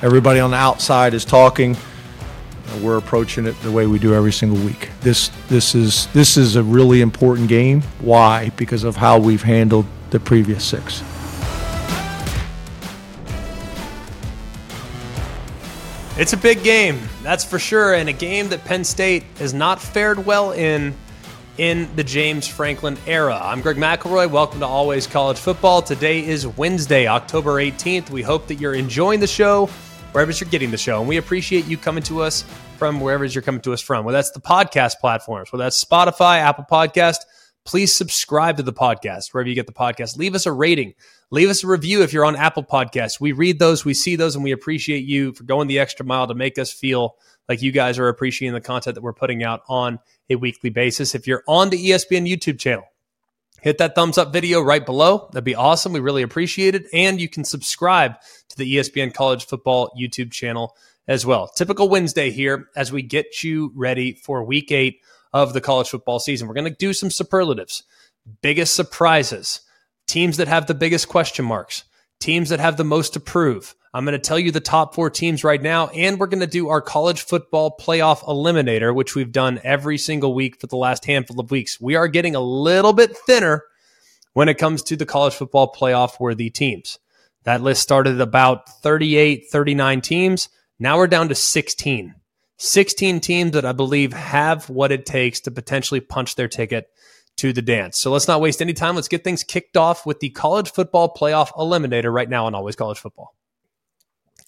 [0.00, 1.76] Everybody on the outside is talking.
[2.80, 4.90] We're approaching it the way we do every single week.
[5.00, 7.82] This this is this is a really important game.
[8.00, 8.50] Why?
[8.50, 11.02] Because of how we've handled the previous six.
[16.16, 19.82] It's a big game, that's for sure, and a game that Penn State has not
[19.82, 20.94] fared well in
[21.56, 23.36] in the James Franklin era.
[23.42, 24.30] I'm Greg McElroy.
[24.30, 25.82] Welcome to Always College Football.
[25.82, 28.10] Today is Wednesday, October 18th.
[28.10, 29.68] We hope that you're enjoying the show
[30.12, 32.44] wherever you're getting the show, and we appreciate you coming to us
[32.76, 34.04] from wherever you're coming to us from.
[34.04, 37.18] Whether that's the podcast platforms, whether that's Spotify, Apple Podcast,
[37.64, 40.16] please subscribe to the podcast wherever you get the podcast.
[40.16, 40.94] Leave us a rating.
[41.30, 43.20] Leave us a review if you're on Apple Podcasts.
[43.20, 46.26] We read those, we see those, and we appreciate you for going the extra mile
[46.26, 47.16] to make us feel
[47.48, 49.98] like you guys are appreciating the content that we're putting out on
[50.30, 51.14] a weekly basis.
[51.14, 52.84] If you're on the ESPN YouTube channel,
[53.60, 55.28] hit that thumbs up video right below.
[55.32, 55.92] That'd be awesome.
[55.92, 56.86] We really appreciate it.
[56.92, 58.14] And you can subscribe
[58.48, 60.76] to the ESPN College Football YouTube channel
[61.06, 61.48] as well.
[61.48, 65.00] Typical Wednesday here as we get you ready for week eight
[65.32, 66.46] of the college football season.
[66.46, 67.82] We're going to do some superlatives,
[68.42, 69.60] biggest surprises,
[70.06, 71.84] teams that have the biggest question marks,
[72.20, 73.74] teams that have the most to prove.
[73.94, 76.46] I'm going to tell you the top four teams right now, and we're going to
[76.46, 81.06] do our college football playoff eliminator, which we've done every single week for the last
[81.06, 81.80] handful of weeks.
[81.80, 83.64] We are getting a little bit thinner
[84.34, 86.98] when it comes to the college football playoff worthy teams.
[87.44, 90.48] That list started about 38, 39 teams.
[90.78, 92.14] Now we're down to 16.
[92.58, 96.88] 16 teams that I believe have what it takes to potentially punch their ticket
[97.36, 97.98] to the dance.
[97.98, 98.96] So let's not waste any time.
[98.96, 102.76] Let's get things kicked off with the college football playoff eliminator right now on Always
[102.76, 103.34] College Football.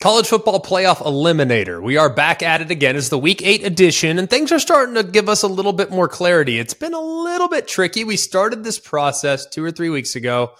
[0.00, 1.82] College football playoff eliminator.
[1.82, 2.96] We are back at it again.
[2.96, 5.90] It's the week eight edition, and things are starting to give us a little bit
[5.90, 6.58] more clarity.
[6.58, 8.04] It's been a little bit tricky.
[8.04, 10.52] We started this process two or three weeks ago,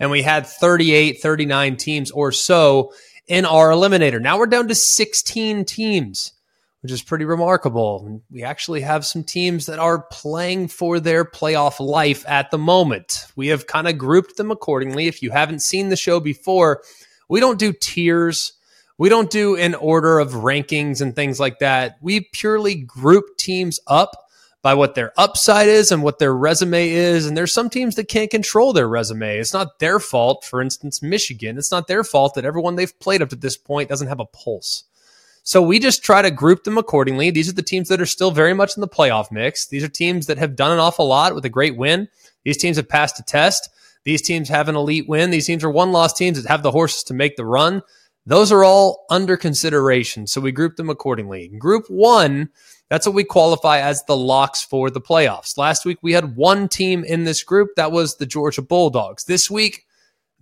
[0.00, 2.92] and we had 38, 39 teams or so
[3.28, 4.20] in our eliminator.
[4.20, 6.32] Now we're down to 16 teams
[6.80, 8.22] which is pretty remarkable.
[8.30, 13.26] We actually have some teams that are playing for their playoff life at the moment.
[13.34, 15.08] We have kind of grouped them accordingly.
[15.08, 16.82] If you haven't seen the show before,
[17.28, 18.57] we don't do tiers.
[18.98, 21.96] We don't do an order of rankings and things like that.
[22.00, 24.10] We purely group teams up
[24.60, 27.24] by what their upside is and what their resume is.
[27.24, 29.38] And there's some teams that can't control their resume.
[29.38, 30.44] It's not their fault.
[30.44, 33.88] For instance, Michigan, it's not their fault that everyone they've played up to this point
[33.88, 34.84] doesn't have a pulse.
[35.44, 37.30] So we just try to group them accordingly.
[37.30, 39.68] These are the teams that are still very much in the playoff mix.
[39.68, 42.08] These are teams that have done an awful lot with a great win.
[42.44, 43.70] These teams have passed a test.
[44.04, 45.30] These teams have an elite win.
[45.30, 47.82] These teams are one loss teams that have the horses to make the run.
[48.28, 50.26] Those are all under consideration.
[50.26, 51.48] So we group them accordingly.
[51.58, 52.50] Group one,
[52.90, 55.56] that's what we qualify as the locks for the playoffs.
[55.56, 57.70] Last week we had one team in this group.
[57.76, 59.24] That was the Georgia Bulldogs.
[59.24, 59.86] This week,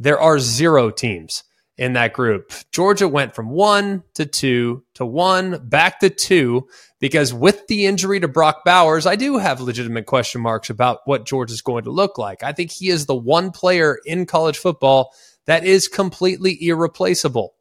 [0.01, 1.45] there are zero teams
[1.79, 2.53] in that group.
[2.73, 6.67] Georgia went from one to two to one back to two
[6.99, 11.25] because with the injury to Brock Bowers, I do have legitimate question marks about what
[11.25, 12.43] Georgia is going to look like.
[12.43, 15.15] I think he is the one player in college football
[15.45, 17.56] that is completely irreplaceable.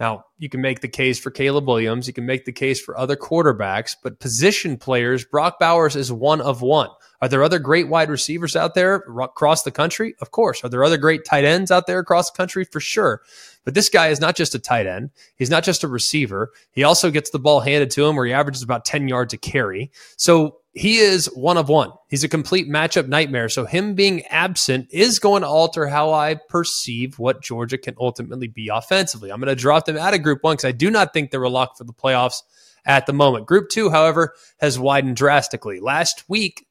[0.00, 2.06] Now, you can make the case for Caleb Williams.
[2.06, 6.40] You can make the case for other quarterbacks, but position players, Brock Bowers is one
[6.40, 6.90] of one.
[7.20, 10.14] Are there other great wide receivers out there across the country?
[10.20, 10.62] Of course.
[10.62, 12.64] Are there other great tight ends out there across the country?
[12.64, 13.22] For sure.
[13.68, 15.10] But this guy is not just a tight end.
[15.36, 16.52] He's not just a receiver.
[16.70, 19.36] He also gets the ball handed to him where he averages about 10 yards a
[19.36, 19.92] carry.
[20.16, 21.90] So he is one of one.
[22.08, 23.50] He's a complete matchup nightmare.
[23.50, 28.48] So him being absent is going to alter how I perceive what Georgia can ultimately
[28.48, 29.30] be offensively.
[29.30, 31.42] I'm going to drop them out of group one because I do not think they're
[31.42, 32.40] a lock for the playoffs
[32.86, 33.44] at the moment.
[33.44, 35.78] Group two, however, has widened drastically.
[35.78, 36.66] Last week,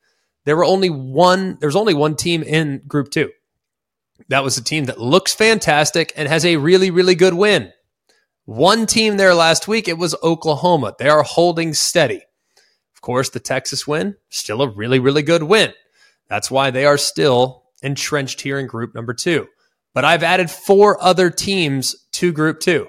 [0.46, 3.30] there were only one, there's only one team in group two.
[4.30, 7.72] That was a team that looks fantastic and has a really, really good win.
[8.46, 10.96] One team there last week, it was Oklahoma.
[10.98, 12.22] They are holding steady.
[12.96, 15.74] Of course, the Texas win, still a really, really good win.
[16.30, 19.48] That's why they are still entrenched here in group number two.
[19.94, 22.88] But I've added four other teams to group two.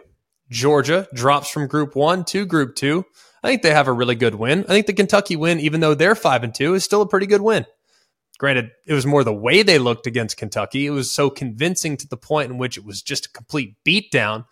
[0.51, 3.05] Georgia drops from group one to group two.
[3.43, 4.61] I think they have a really good win.
[4.65, 7.27] I think the Kentucky win, even though they're five and two, is still a pretty
[7.27, 7.67] good win.
[8.39, 10.87] Granted, it was more the way they looked against Kentucky.
[10.87, 14.45] It was so convincing to the point in which it was just a complete beatdown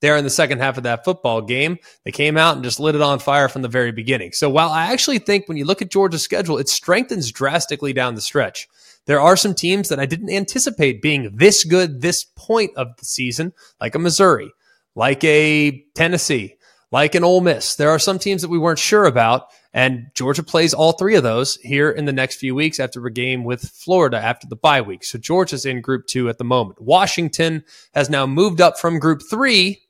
[0.00, 1.78] there in the second half of that football game.
[2.04, 4.32] They came out and just lit it on fire from the very beginning.
[4.32, 8.14] So while I actually think when you look at Georgia's schedule, it strengthens drastically down
[8.14, 8.68] the stretch.
[9.06, 13.04] There are some teams that I didn't anticipate being this good this point of the
[13.04, 14.52] season, like a Missouri,
[14.94, 16.56] like a Tennessee,
[16.92, 17.74] like an Ole Miss.
[17.74, 21.22] There are some teams that we weren't sure about, and Georgia plays all three of
[21.22, 24.80] those here in the next few weeks after a game with Florida after the bye
[24.80, 25.04] week.
[25.04, 26.80] So Georgia's in Group Two at the moment.
[26.80, 27.64] Washington
[27.94, 29.82] has now moved up from Group Three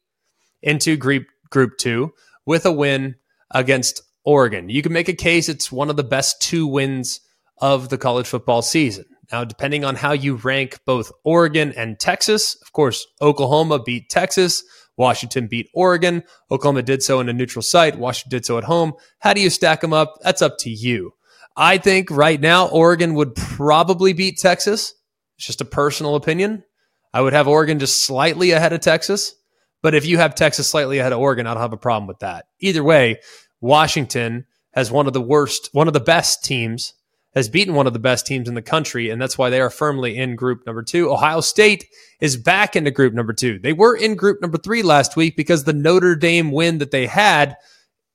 [0.62, 2.12] into group group 2
[2.46, 3.14] with a win
[3.50, 4.69] against Oregon.
[4.69, 7.20] You can make a case it's one of the best two wins
[7.58, 9.05] of the college football season.
[9.31, 14.64] Now, depending on how you rank both Oregon and Texas, of course, Oklahoma beat Texas.
[14.97, 16.23] Washington beat Oregon.
[16.50, 17.99] Oklahoma did so in a neutral site.
[17.99, 18.93] Washington did so at home.
[19.19, 20.19] How do you stack them up?
[20.23, 21.15] That's up to you.
[21.56, 24.94] I think right now, Oregon would probably beat Texas.
[25.37, 26.65] It's just a personal opinion.
[27.12, 29.35] I would have Oregon just slightly ahead of Texas.
[29.83, 32.21] But if you have Texas slightly ahead of Oregon, I don't have a problem with
[32.21, 32.47] that.
[32.61, 33.19] Either way,
[33.61, 36.95] Washington has one of the worst, one of the best teams,
[37.34, 39.70] has beaten one of the best teams in the country, and that's why they are
[39.70, 41.11] firmly in group number two.
[41.11, 41.87] Ohio State
[42.20, 43.58] is back into group number two.
[43.58, 47.06] They were in group number three last week because the Notre Dame win that they
[47.06, 47.56] had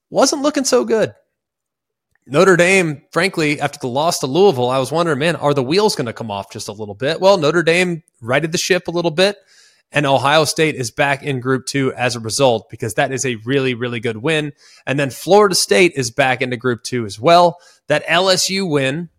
[0.09, 1.13] wasn't looking so good.
[2.29, 5.95] Notre Dame, frankly, after the loss to Louisville, I was wondering, man, are the wheels
[5.95, 7.21] going to come off just a little bit?
[7.21, 9.37] Well, Notre Dame righted the ship a little bit,
[9.91, 13.35] and Ohio State is back in Group Two as a result because that is a
[13.45, 14.53] really, really good win.
[14.85, 17.59] And then Florida State is back into Group Two as well.
[17.87, 19.09] That LSU win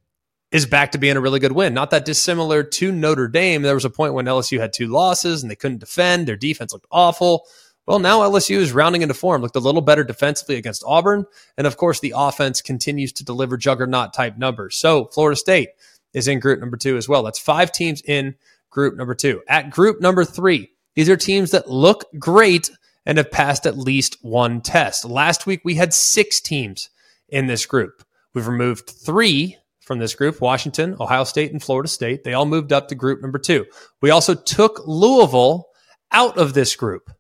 [0.51, 1.75] is back to being a really good win.
[1.75, 3.63] Not that dissimilar to Notre Dame.
[3.63, 6.27] There was a point when LSU had two losses and they couldn't defend.
[6.27, 7.47] Their defense looked awful.
[7.87, 11.25] Well, now LSU is rounding into form, looked a little better defensively against Auburn.
[11.57, 14.77] And of course, the offense continues to deliver juggernaut type numbers.
[14.77, 15.71] So Florida State
[16.13, 17.23] is in group number two as well.
[17.23, 18.35] That's five teams in
[18.79, 19.43] group number two.
[19.49, 22.71] At group number three, these are teams that look great
[23.05, 25.05] and have passed at least one test.
[25.05, 26.89] Last week, we had six teams
[27.29, 28.05] in this group.
[28.35, 32.23] We've removed three from this group Washington, Ohio State, and Florida State.
[32.23, 33.67] They all moved up to group number two.
[34.01, 35.67] We also took Louisville
[36.13, 37.11] out of this group.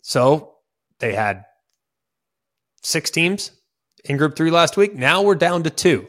[0.00, 0.54] So
[1.00, 1.44] they had
[2.82, 3.50] six teams
[4.06, 4.94] in Group Three last week.
[4.94, 6.08] Now we're down to two.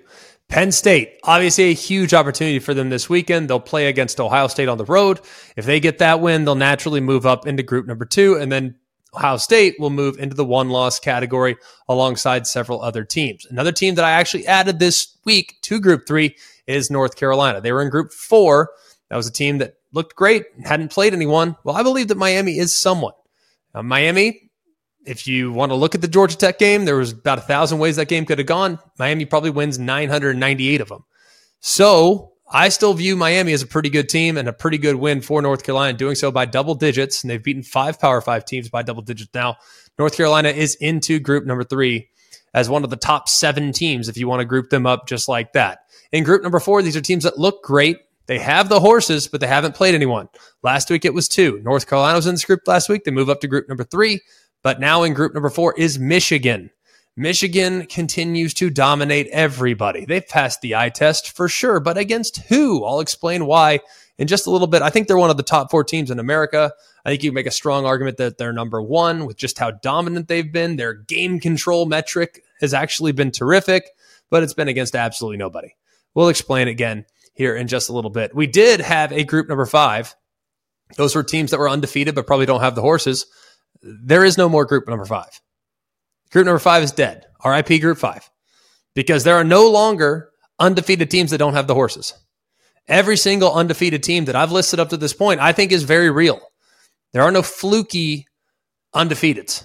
[0.52, 3.50] Penn State, obviously a huge opportunity for them this weekend.
[3.50, 5.22] They'll play against Ohio State on the road.
[5.56, 8.76] If they get that win, they'll naturally move up into group number two, and then
[9.16, 11.56] Ohio State will move into the one loss category
[11.88, 13.46] alongside several other teams.
[13.46, 16.36] Another team that I actually added this week to group three
[16.68, 17.62] is North Carolina.
[17.62, 18.72] They were in group four.
[19.10, 21.56] That was a team that looked great, hadn't played anyone.
[21.64, 23.14] Well, I believe that Miami is someone.
[23.74, 24.51] Uh, Miami,
[25.06, 27.80] if you want to look at the Georgia Tech game, there was about a thousand
[27.80, 28.80] ways that game could have gone.
[29.00, 31.04] Miami probably wins 998 of them.
[31.60, 35.22] So I still view Miami as a pretty good team and a pretty good win
[35.22, 37.24] for North Carolina, doing so by double digits.
[37.24, 39.58] And they've beaten five Power Five teams by double digits now.
[39.98, 42.10] North Carolina is into group number three
[42.54, 45.28] as one of the top seven teams if you want to group them up just
[45.28, 45.86] like that.
[46.12, 47.98] In group number four, these are teams that look great.
[48.28, 50.30] They have the horses, but they haven't played anyone.
[50.62, 51.60] Last week it was two.
[51.64, 53.04] North Carolina was in this group last week.
[53.04, 54.22] They move up to group number three.
[54.64, 56.72] But now in group number four is Michigan.
[57.18, 60.06] Michigan continues to dominate everybody.
[60.06, 62.86] They've passed the eye test for sure, but against who?
[62.86, 63.80] I'll explain why
[64.18, 64.82] in just a little bit.
[64.82, 66.72] I think they're one of the top four teams in America.
[67.04, 70.28] I think you make a strong argument that they're number one with just how dominant
[70.28, 70.76] they've been.
[70.78, 73.90] Their game control metric has actually been terrific,
[74.30, 75.76] but it's been against absolutely nobody.
[76.14, 78.36] We'll explain again here in just a little bit.
[78.36, 80.16] We did have a group number five.
[80.98, 83.26] Those were teams that were undefeated, but probably don't have the horses
[83.82, 85.42] there is no more group number five.
[86.32, 87.26] Group number five is dead.
[87.44, 88.30] RIP group five.
[88.94, 90.30] Because there are no longer
[90.60, 92.14] undefeated teams that don't have the horses.
[92.88, 96.10] Every single undefeated team that I've listed up to this point, I think is very
[96.10, 96.42] real.
[97.14, 98.28] There are no fluky
[98.94, 99.64] undefeateds.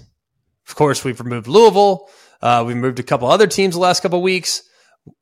[0.69, 2.09] Of course, we've removed Louisville.
[2.43, 4.63] Uh, we've moved a couple other teams the last couple weeks.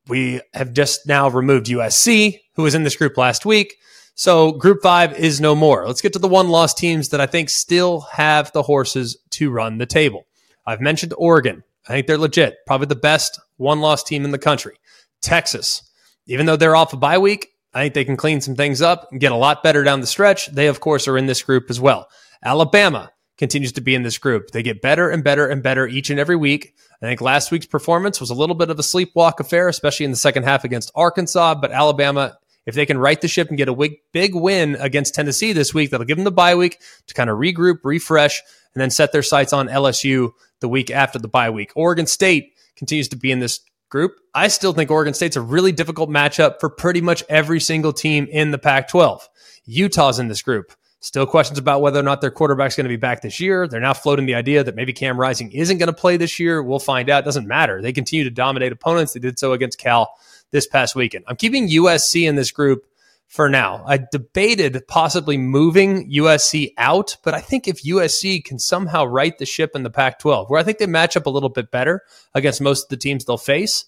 [0.09, 3.75] We have just now removed USC, who was in this group last week.
[4.15, 5.87] So group five is no more.
[5.87, 9.51] Let's get to the one loss teams that I think still have the horses to
[9.51, 10.27] run the table.
[10.67, 11.65] I've mentioned Oregon.
[11.89, 14.77] I think they're legit, probably the best one loss team in the country.
[15.21, 15.83] Texas,
[16.27, 19.09] even though they're off a bye week, I think they can clean some things up
[19.11, 20.47] and get a lot better down the stretch.
[20.47, 22.09] They, of course, are in this group as well.
[22.45, 24.53] Alabama continues to be in this group.
[24.53, 26.75] They get better and better and better each and every week.
[27.03, 30.13] I think last week's performance was a little bit of a sleepwalk affair, especially in
[30.13, 33.69] the second half against Arkansas, but Alabama if they can right the ship and get
[33.69, 37.31] a big win against Tennessee this week, that'll give them the bye week to kind
[37.31, 38.43] of regroup, refresh,
[38.75, 40.31] and then set their sights on LSU
[40.61, 41.73] the week after the bye week.
[41.77, 44.17] Oregon State continues to be in this group.
[44.35, 48.27] I still think Oregon State's a really difficult matchup for pretty much every single team
[48.31, 49.29] in the Pac 12.
[49.67, 50.73] Utah's in this group.
[51.01, 53.69] Still questions about whether or not their quarterback's going to be back this year.
[53.69, 56.63] They're now floating the idea that maybe Cam Rising isn't going to play this year.
[56.63, 57.25] We'll find out.
[57.25, 57.83] It doesn't matter.
[57.83, 59.13] They continue to dominate opponents.
[59.13, 60.15] They did so against Cal
[60.55, 61.25] this past weekend.
[61.27, 62.87] I'm keeping USC in this group
[63.27, 63.83] for now.
[63.85, 69.47] I debated possibly moving USC out, but I think if USC can somehow right the
[69.47, 72.03] ship in the Pac 12, where I think they match up a little bit better
[72.35, 73.87] against most of the teams they'll face,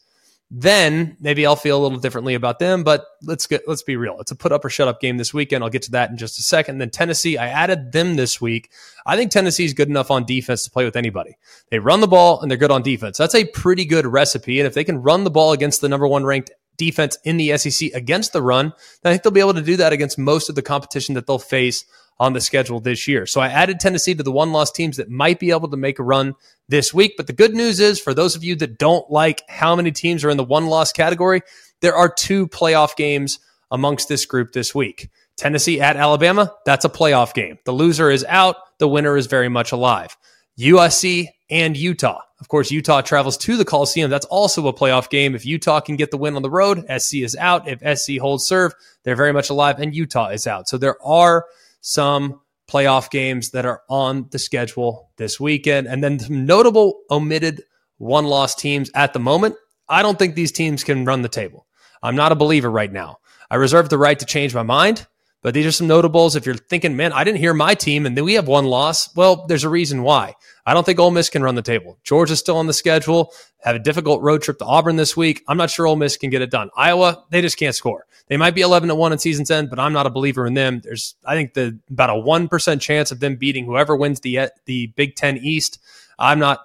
[0.50, 2.84] then maybe I'll feel a little differently about them.
[2.84, 4.20] But let's get let's be real.
[4.20, 5.64] It's a put up or shut up game this weekend.
[5.64, 6.78] I'll get to that in just a second.
[6.78, 8.70] Then Tennessee, I added them this week.
[9.04, 11.36] I think Tennessee is good enough on defense to play with anybody.
[11.70, 13.18] They run the ball and they're good on defense.
[13.18, 14.60] That's a pretty good recipe.
[14.60, 17.56] And if they can run the ball against the number one ranked defense in the
[17.58, 18.72] SEC against the run,
[19.04, 21.38] I think they'll be able to do that against most of the competition that they'll
[21.38, 21.84] face
[22.18, 23.26] on the schedule this year.
[23.26, 25.98] So I added Tennessee to the one loss teams that might be able to make
[25.98, 26.34] a run
[26.68, 27.14] this week.
[27.16, 30.24] But the good news is for those of you that don't like how many teams
[30.24, 31.42] are in the one loss category,
[31.80, 33.38] there are two playoff games
[33.70, 35.10] amongst this group this week.
[35.36, 37.58] Tennessee at Alabama, that's a playoff game.
[37.64, 40.16] The loser is out, the winner is very much alive.
[40.58, 42.22] USC and Utah.
[42.40, 44.10] Of course, Utah travels to the Coliseum.
[44.10, 45.34] That's also a playoff game.
[45.34, 47.66] If Utah can get the win on the road, SC is out.
[47.66, 50.68] If SC holds serve, they're very much alive, and Utah is out.
[50.68, 51.46] So there are
[51.80, 55.86] some playoff games that are on the schedule this weekend.
[55.86, 57.62] And then some notable omitted
[57.98, 59.56] one loss teams at the moment.
[59.88, 61.66] I don't think these teams can run the table.
[62.02, 63.18] I'm not a believer right now.
[63.50, 65.06] I reserve the right to change my mind,
[65.46, 66.34] but these are some notables.
[66.34, 69.14] If you're thinking, man, I didn't hear my team and then we have one loss,
[69.14, 70.34] well, there's a reason why.
[70.66, 72.00] I don't think Ole Miss can run the table.
[72.02, 75.44] Georgia's still on the schedule, have a difficult road trip to Auburn this week.
[75.46, 76.70] I'm not sure Ole Miss can get it done.
[76.76, 78.06] Iowa, they just can't score.
[78.26, 80.54] They might be 11 to 1 in season's end, but I'm not a believer in
[80.54, 80.80] them.
[80.82, 84.88] There's, I think, the about a 1% chance of them beating whoever wins the, the
[84.96, 85.78] Big Ten East.
[86.18, 86.58] I'm not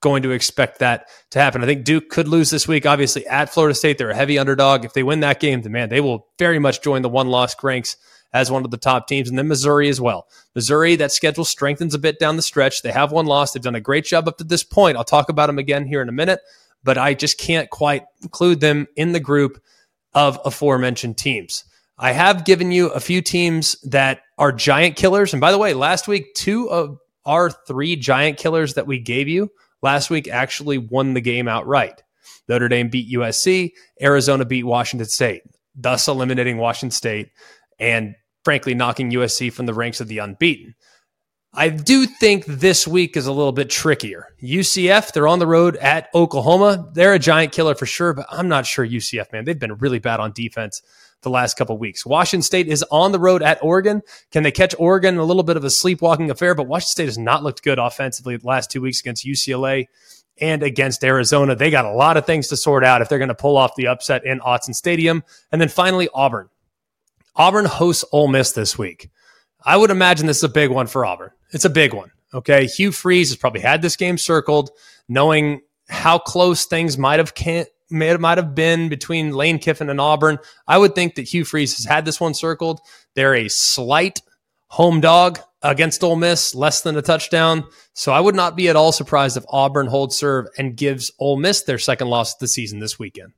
[0.00, 1.64] going to expect that to happen.
[1.64, 2.86] I think Duke could lose this week.
[2.86, 4.84] Obviously, at Florida State, they're a heavy underdog.
[4.84, 7.56] If they win that game, then man, they will very much join the one loss
[7.64, 7.96] ranks
[8.32, 9.28] as one of the top teams.
[9.28, 10.28] And then Missouri as well.
[10.54, 12.82] Missouri, that schedule strengthens a bit down the stretch.
[12.82, 13.52] They have one loss.
[13.52, 14.96] They've done a great job up to this point.
[14.96, 16.40] I'll talk about them again here in a minute,
[16.84, 19.60] but I just can't quite include them in the group
[20.14, 21.64] of aforementioned teams.
[21.98, 25.34] I have given you a few teams that are giant killers.
[25.34, 29.28] And by the way, last week, two of our three giant killers that we gave
[29.28, 29.50] you
[29.82, 32.02] last week actually won the game outright.
[32.48, 35.42] Notre Dame beat USC, Arizona beat Washington State,
[35.74, 37.30] thus eliminating Washington State
[37.80, 40.74] and frankly knocking USC from the ranks of the unbeaten.
[41.52, 44.28] I do think this week is a little bit trickier.
[44.40, 46.88] UCF, they're on the road at Oklahoma.
[46.94, 49.44] They're a giant killer for sure, but I'm not sure UCF, man.
[49.44, 50.80] They've been really bad on defense
[51.22, 52.06] the last couple weeks.
[52.06, 54.02] Washington State is on the road at Oregon.
[54.30, 55.18] Can they catch Oregon?
[55.18, 58.36] A little bit of a sleepwalking affair, but Washington State has not looked good offensively
[58.36, 59.86] the last two weeks against UCLA
[60.40, 61.56] and against Arizona.
[61.56, 63.74] They got a lot of things to sort out if they're going to pull off
[63.76, 65.24] the upset in Autzen Stadium.
[65.50, 66.48] And then finally, Auburn.
[67.36, 69.10] Auburn hosts Ole Miss this week.
[69.64, 71.30] I would imagine this is a big one for Auburn.
[71.52, 72.10] It's a big one.
[72.32, 72.66] Okay.
[72.66, 74.70] Hugh Freeze has probably had this game circled,
[75.08, 80.38] knowing how close things might have can might have been between Lane Kiffin and Auburn.
[80.68, 82.80] I would think that Hugh Freeze has had this one circled.
[83.14, 84.22] They're a slight
[84.68, 87.64] home dog against Ole Miss, less than a touchdown.
[87.92, 91.36] So I would not be at all surprised if Auburn holds serve and gives Ole
[91.36, 93.32] Miss their second loss of the season this weekend.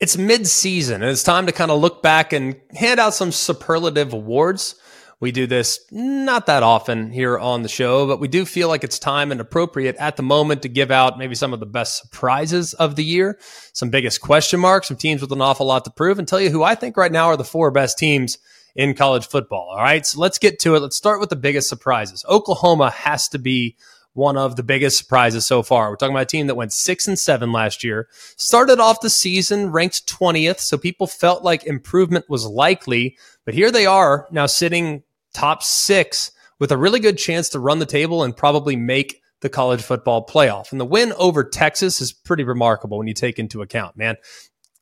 [0.00, 4.12] It's mid-season and it's time to kind of look back and hand out some superlative
[4.12, 4.76] awards.
[5.18, 8.84] We do this not that often here on the show, but we do feel like
[8.84, 12.00] it's time and appropriate at the moment to give out maybe some of the best
[12.00, 13.40] surprises of the year,
[13.72, 16.50] some biggest question marks, some teams with an awful lot to prove, and tell you
[16.50, 18.38] who I think right now are the four best teams
[18.76, 19.70] in college football.
[19.72, 20.80] All right, so let's get to it.
[20.80, 22.24] Let's start with the biggest surprises.
[22.28, 23.74] Oklahoma has to be
[24.18, 25.88] one of the biggest surprises so far.
[25.88, 29.08] We're talking about a team that went six and seven last year, started off the
[29.08, 30.58] season ranked 20th.
[30.58, 36.32] So people felt like improvement was likely, but here they are now sitting top six
[36.58, 40.26] with a really good chance to run the table and probably make the college football
[40.26, 40.72] playoff.
[40.72, 44.16] And the win over Texas is pretty remarkable when you take into account, man.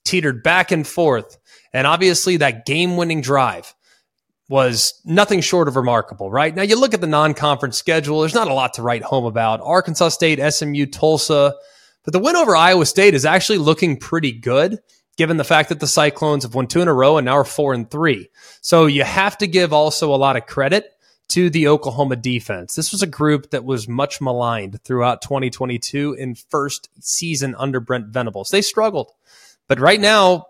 [0.07, 1.37] Teetered back and forth.
[1.75, 3.75] And obviously that game winning drive
[4.49, 6.55] was nothing short of remarkable, right?
[6.55, 9.61] Now you look at the non-conference schedule, there's not a lot to write home about.
[9.61, 11.55] Arkansas State, SMU, Tulsa,
[12.05, 14.79] but the win over Iowa State is actually looking pretty good
[15.17, 17.45] given the fact that the Cyclones have won two in a row and now are
[17.45, 18.29] four and three.
[18.61, 20.93] So you have to give also a lot of credit
[21.29, 22.75] to the Oklahoma defense.
[22.75, 28.09] This was a group that was much maligned throughout 2022 in first season under Brent
[28.09, 28.51] Venables.
[28.51, 29.11] They struggled,
[29.67, 30.47] but right now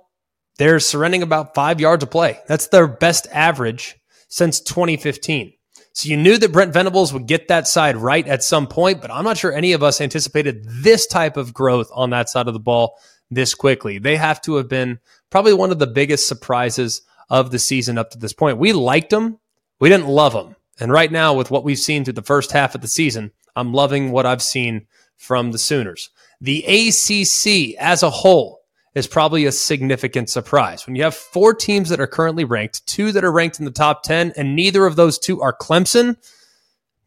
[0.59, 2.41] they're surrendering about five yards of play.
[2.47, 3.97] That's their best average
[4.29, 5.53] since 2015.
[5.93, 9.11] So you knew that Brent Venables would get that side right at some point, but
[9.11, 12.53] I'm not sure any of us anticipated this type of growth on that side of
[12.53, 12.99] the ball
[13.31, 13.99] this quickly.
[13.99, 14.99] They have to have been
[15.31, 18.59] probably one of the biggest surprises of the season up to this point.
[18.59, 19.39] We liked them,
[19.81, 20.57] we didn't love them.
[20.79, 23.73] And right now, with what we've seen through the first half of the season, I'm
[23.73, 24.87] loving what I've seen
[25.17, 26.11] from the Sooners.
[26.43, 28.56] The ACC as a whole
[28.97, 30.87] is probably a significant surprise.
[30.87, 33.71] When you have four teams that are currently ranked, two that are ranked in the
[33.71, 36.17] top 10, and neither of those two are Clemson,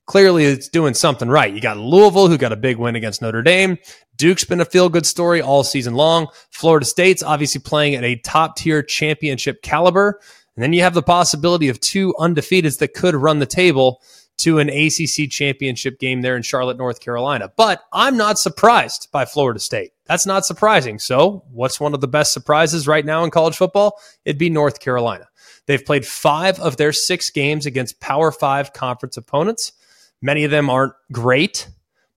[0.05, 1.51] clearly it's doing something right.
[1.51, 3.79] You got Louisville, who got a big win against Notre Dame.
[4.17, 6.27] Duke's been a feel good story all season long.
[6.51, 10.19] Florida State's obviously playing at a top tier championship caliber.
[10.55, 14.03] And then you have the possibility of two undefeateds that could run the table
[14.39, 17.51] to an ACC championship game there in Charlotte, North Carolina.
[17.55, 19.91] But I'm not surprised by Florida State.
[20.05, 20.97] That's not surprising.
[20.97, 23.99] So, what's one of the best surprises right now in college football?
[24.25, 25.27] It'd be North Carolina.
[25.67, 29.73] They've played five of their six games against Power Five conference opponents.
[30.21, 31.67] Many of them aren't great,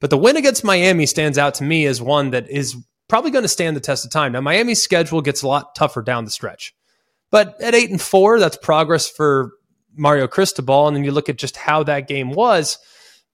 [0.01, 2.77] but the win against Miami stands out to me as one that is
[3.09, 4.33] probably going to stand the test of time.
[4.33, 6.75] Now, Miami's schedule gets a lot tougher down the stretch,
[7.31, 9.53] but at eight and four, that's progress for
[9.97, 10.87] Mario Cristobal.
[10.87, 12.79] And then you look at just how that game was.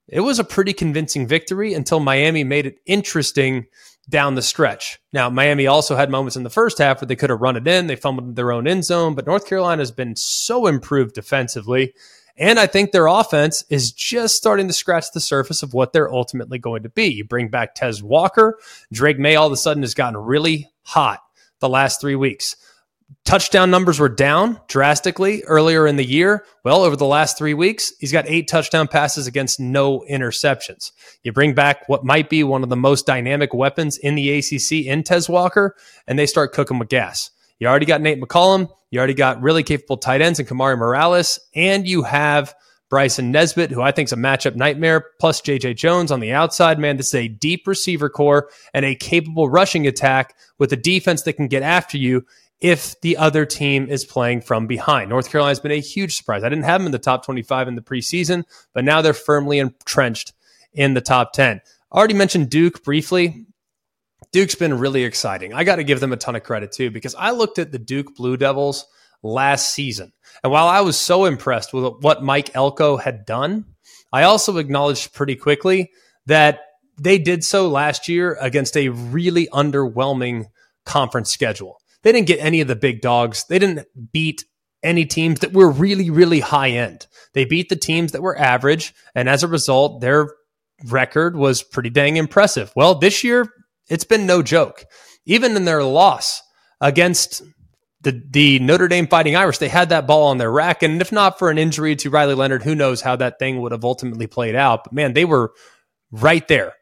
[0.08, 3.66] It was a pretty convincing victory until Miami made it interesting
[4.08, 4.98] down the stretch.
[5.12, 7.68] Now, Miami also had moments in the first half where they could have run it
[7.68, 7.88] in.
[7.88, 11.92] They fumbled their own end zone, but North Carolina has been so improved defensively
[12.38, 16.12] and I think their offense is just starting to scratch the surface of what they're
[16.12, 17.06] ultimately going to be.
[17.06, 18.58] You bring back Tez Walker.
[18.92, 21.20] Drake Maye all of a sudden has gotten really hot
[21.58, 22.54] the last three weeks.
[23.24, 26.44] Touchdown numbers were down drastically earlier in the year.
[26.64, 30.92] Well, over the last three weeks, he's got eight touchdown passes against no interceptions.
[31.22, 34.86] You bring back what might be one of the most dynamic weapons in the ACC
[34.86, 37.30] in Tez Walker, and they start cooking with gas.
[37.58, 38.70] You already got Nate McCollum.
[38.90, 42.54] You already got really capable tight ends in Kamari Morales, and you have
[42.88, 46.78] Bryson Nesbitt, who I think is a matchup nightmare, plus JJ Jones on the outside.
[46.78, 51.22] Man, this is a deep receiver corps and a capable rushing attack with a defense
[51.22, 52.24] that can get after you
[52.60, 55.08] if the other team is playing from behind.
[55.08, 56.42] North Carolina has been a huge surprise.
[56.42, 59.58] I didn't have them in the top 25 in the preseason, but now they're firmly
[59.58, 60.32] entrenched
[60.72, 61.60] in the top 10.
[61.90, 63.46] I already mentioned Duke briefly.
[64.32, 65.54] Duke's been really exciting.
[65.54, 67.78] I got to give them a ton of credit too, because I looked at the
[67.78, 68.86] Duke Blue Devils
[69.22, 70.12] last season.
[70.42, 73.64] And while I was so impressed with what Mike Elko had done,
[74.12, 75.92] I also acknowledged pretty quickly
[76.26, 76.60] that
[77.00, 80.46] they did so last year against a really underwhelming
[80.84, 81.80] conference schedule.
[82.08, 83.44] They didn't get any of the big dogs.
[83.50, 84.46] They didn't beat
[84.82, 87.06] any teams that were really, really high end.
[87.34, 88.94] They beat the teams that were average.
[89.14, 90.30] And as a result, their
[90.86, 92.72] record was pretty dang impressive.
[92.74, 93.52] Well, this year,
[93.90, 94.86] it's been no joke.
[95.26, 96.40] Even in their loss
[96.80, 97.42] against
[98.00, 101.12] the the Notre Dame Fighting Irish, they had that ball on their rack, and if
[101.12, 104.26] not for an injury to Riley Leonard, who knows how that thing would have ultimately
[104.26, 104.84] played out.
[104.84, 105.52] But man, they were
[106.10, 106.72] right there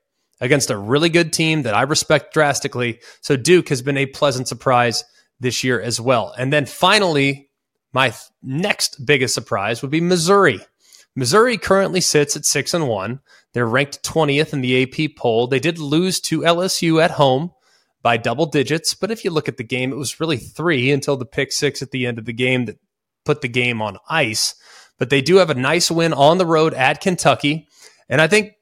[0.41, 3.01] against a really good team that I respect drastically.
[3.23, 5.03] So Duke has been a pleasant surprise
[5.41, 6.35] this year as well.
[6.37, 7.51] And then finally,
[7.93, 10.61] my th- next biggest surprise would be Missouri.
[11.15, 13.21] Missouri currently sits at six and one.
[13.55, 15.47] They're ranked 20th in the AP poll.
[15.47, 17.53] They did lose to LSU at home
[18.03, 21.17] by double digits, but if you look at the game, it was really three until
[21.17, 22.79] the pick six at the end of the game that
[23.25, 24.55] put the game on ice.
[24.99, 27.67] But they do have a nice win on the road at Kentucky.
[28.09, 28.53] And I think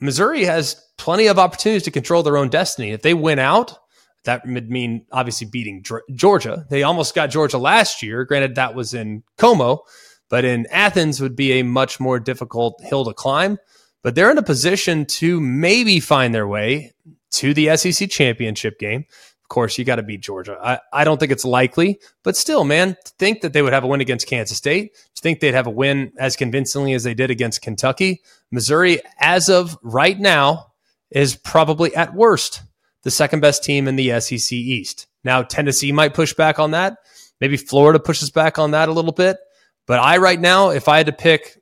[0.00, 2.92] Missouri has plenty of opportunities to control their own destiny.
[2.92, 3.78] If they win out,
[4.24, 5.84] that would mean obviously beating
[6.14, 6.66] Georgia.
[6.70, 8.24] They almost got Georgia last year.
[8.24, 9.82] Granted, that was in Como,
[10.28, 13.58] but in Athens would be a much more difficult hill to climb.
[14.02, 16.92] But they're in a position to maybe find their way
[17.32, 19.06] to the SEC championship game.
[19.42, 20.58] Of course, you got to beat Georgia.
[20.62, 23.86] I, I don't think it's likely, but still, man, think that they would have a
[23.86, 24.94] win against Kansas State.
[25.14, 28.22] To think they'd have a win as convincingly as they did against Kentucky.
[28.50, 30.72] Missouri, as of right now,
[31.10, 32.62] is probably at worst
[33.04, 35.06] the second best team in the SEC East.
[35.22, 36.98] Now, Tennessee might push back on that.
[37.40, 39.38] Maybe Florida pushes back on that a little bit.
[39.86, 41.58] But I, right now, if I had to pick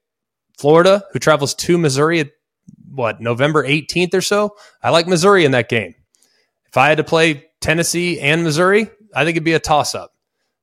[0.59, 2.31] Florida, who travels to Missouri at
[2.89, 5.95] what, November 18th or so, I like Missouri in that game.
[6.67, 10.13] If I had to play Tennessee and Missouri, I think it'd be a toss up.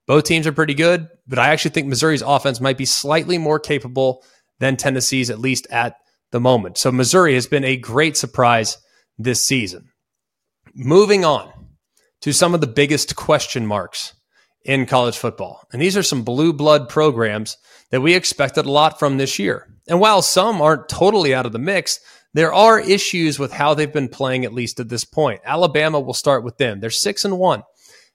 [0.07, 3.59] Both teams are pretty good, but I actually think Missouri's offense might be slightly more
[3.59, 4.23] capable
[4.59, 5.95] than Tennessee's, at least at
[6.31, 6.77] the moment.
[6.77, 8.77] So Missouri has been a great surprise
[9.17, 9.88] this season.
[10.75, 11.51] Moving on
[12.21, 14.13] to some of the biggest question marks
[14.63, 15.67] in college football.
[15.71, 17.57] And these are some blue blood programs
[17.91, 19.67] that we expected a lot from this year.
[19.87, 21.99] And while some aren't totally out of the mix,
[22.33, 25.41] there are issues with how they've been playing, at least at this point.
[25.43, 26.79] Alabama will start with them.
[26.79, 27.63] They're six and one,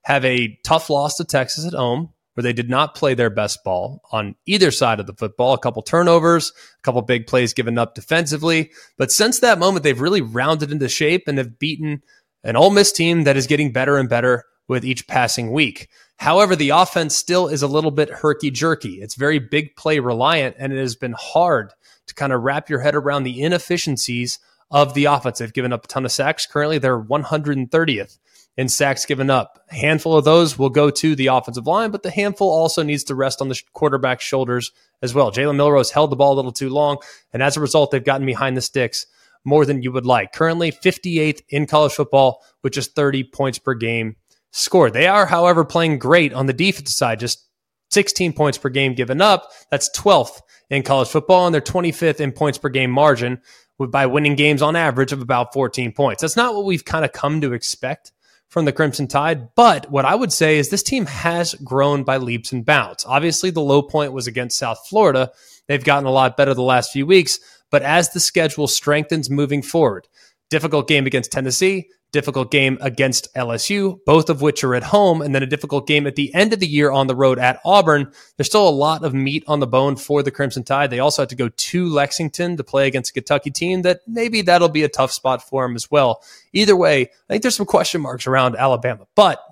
[0.02, 3.64] have a tough loss to Texas at home, where they did not play their best
[3.64, 5.54] ball on either side of the football.
[5.54, 8.70] A couple turnovers, a couple big plays given up defensively.
[8.96, 12.02] But since that moment, they've really rounded into shape and have beaten
[12.44, 15.88] an Ole Miss team that is getting better and better with each passing week.
[16.18, 19.00] However, the offense still is a little bit herky jerky.
[19.00, 21.72] It's very big play reliant, and it has been hard
[22.06, 24.38] to kind of wrap your head around the inefficiencies
[24.70, 25.38] of the offense.
[25.38, 26.46] They've given up a ton of sacks.
[26.46, 28.18] Currently, they're 130th
[28.56, 29.60] in sacks given up.
[29.70, 33.04] A handful of those will go to the offensive line, but the handful also needs
[33.04, 34.70] to rest on the quarterback's shoulders
[35.02, 35.32] as well.
[35.32, 36.98] Jalen Milroe held the ball a little too long,
[37.32, 39.06] and as a result, they've gotten behind the sticks
[39.44, 40.32] more than you would like.
[40.32, 44.16] Currently 58th in college football with just 30 points per game
[44.52, 44.92] scored.
[44.92, 47.46] They are, however, playing great on the defensive side, just
[47.90, 49.50] 16 points per game given up.
[49.70, 53.40] That's 12th in college football, and they're 25th in points per game margin
[53.78, 56.20] by winning games on average of about 14 points.
[56.22, 58.12] That's not what we've kind of come to expect
[58.48, 59.54] from the Crimson Tide.
[59.56, 63.04] But what I would say is this team has grown by leaps and bounds.
[63.06, 65.32] Obviously, the low point was against South Florida.
[65.66, 67.40] They've gotten a lot better the last few weeks.
[67.74, 70.06] But as the schedule strengthens moving forward,
[70.48, 75.34] difficult game against Tennessee, difficult game against LSU, both of which are at home, and
[75.34, 78.12] then a difficult game at the end of the year on the road at Auburn.
[78.36, 80.90] There's still a lot of meat on the bone for the Crimson Tide.
[80.90, 84.42] They also have to go to Lexington to play against a Kentucky team that maybe
[84.42, 86.22] that'll be a tough spot for them as well.
[86.52, 89.42] Either way, I think there's some question marks around Alabama, but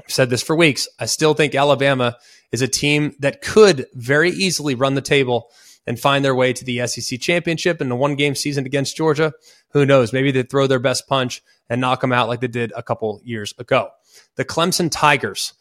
[0.00, 0.88] I've said this for weeks.
[0.98, 2.16] I still think Alabama
[2.50, 5.52] is a team that could very easily run the table
[5.86, 9.32] and find their way to the SEC championship in the one game season against Georgia.
[9.70, 10.12] Who knows?
[10.12, 13.20] Maybe they throw their best punch and knock them out like they did a couple
[13.24, 13.90] years ago.
[14.36, 15.54] The Clemson Tigers.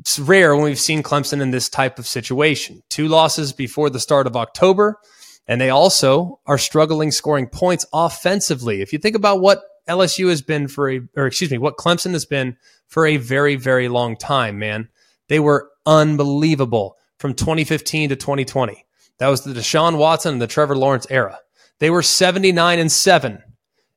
[0.00, 2.82] It's rare when we've seen Clemson in this type of situation.
[2.88, 4.98] Two losses before the start of October,
[5.46, 8.80] and they also are struggling scoring points offensively.
[8.80, 12.12] If you think about what LSU has been for a, or excuse me, what Clemson
[12.12, 14.88] has been for a very, very long time, man.
[15.28, 18.84] They were unbelievable from 2015 to 2020.
[19.24, 21.38] That was the Deshaun Watson and the Trevor Lawrence era.
[21.78, 23.42] They were 79 and 7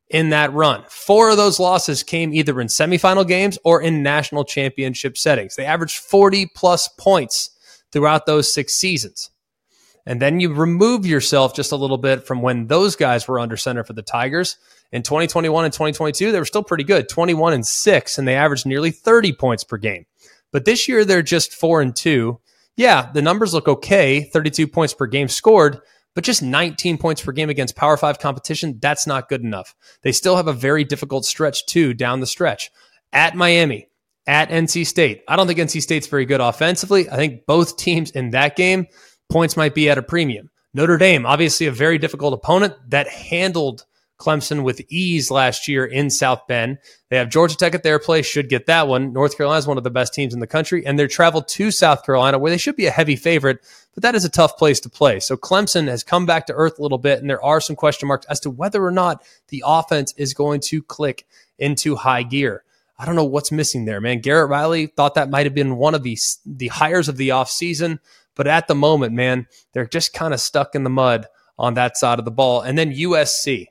[0.08, 0.86] in that run.
[0.88, 5.58] Four of those losses came either in semifinal games or in national championship settings.
[5.58, 7.50] They averaged 40 plus points
[7.92, 9.30] throughout those six seasons.
[10.06, 13.58] And then you remove yourself just a little bit from when those guys were under
[13.58, 14.56] center for the Tigers.
[14.94, 18.66] In 2021 and 2022, they were still pretty good 21 and 6, and they averaged
[18.66, 20.06] nearly 30 points per game.
[20.54, 22.40] But this year, they're just 4 and 2
[22.78, 25.80] yeah, the numbers look okay 32 points per game scored,
[26.16, 29.76] but just 19 points per game against Power Five competition, that's not good enough.
[30.04, 32.72] They still have a very difficult stretch, too, down the stretch.
[33.12, 33.90] At Miami,
[34.28, 35.24] at NC State.
[35.28, 37.10] I don't think NC State's very good offensively.
[37.10, 38.88] I think both teams in that game,
[39.30, 40.50] points might be at a premium.
[40.74, 43.86] Notre Dame, obviously a very difficult opponent that handled
[44.18, 46.80] Clemson with ease last year in South Bend.
[47.10, 49.14] They have Georgia Tech at their place, should get that one.
[49.14, 51.72] North Carolina is one of the best teams in the country, and they're traveled to
[51.72, 53.60] South Carolina where they should be a heavy favorite,
[53.94, 55.20] but that is a tough place to play.
[55.20, 58.08] So Clemson has come back to earth a little bit, and there are some question
[58.08, 61.26] marks as to whether or not the offense is going to click
[61.60, 62.64] into high gear.
[63.00, 64.22] I don't know what's missing there, man.
[64.22, 68.00] Garrett Riley thought that might have been one of the the hires of the offseason,
[68.34, 71.28] but at the moment, man, they're just kind of stuck in the mud
[71.60, 72.62] on that side of the ball.
[72.62, 73.68] And then USC.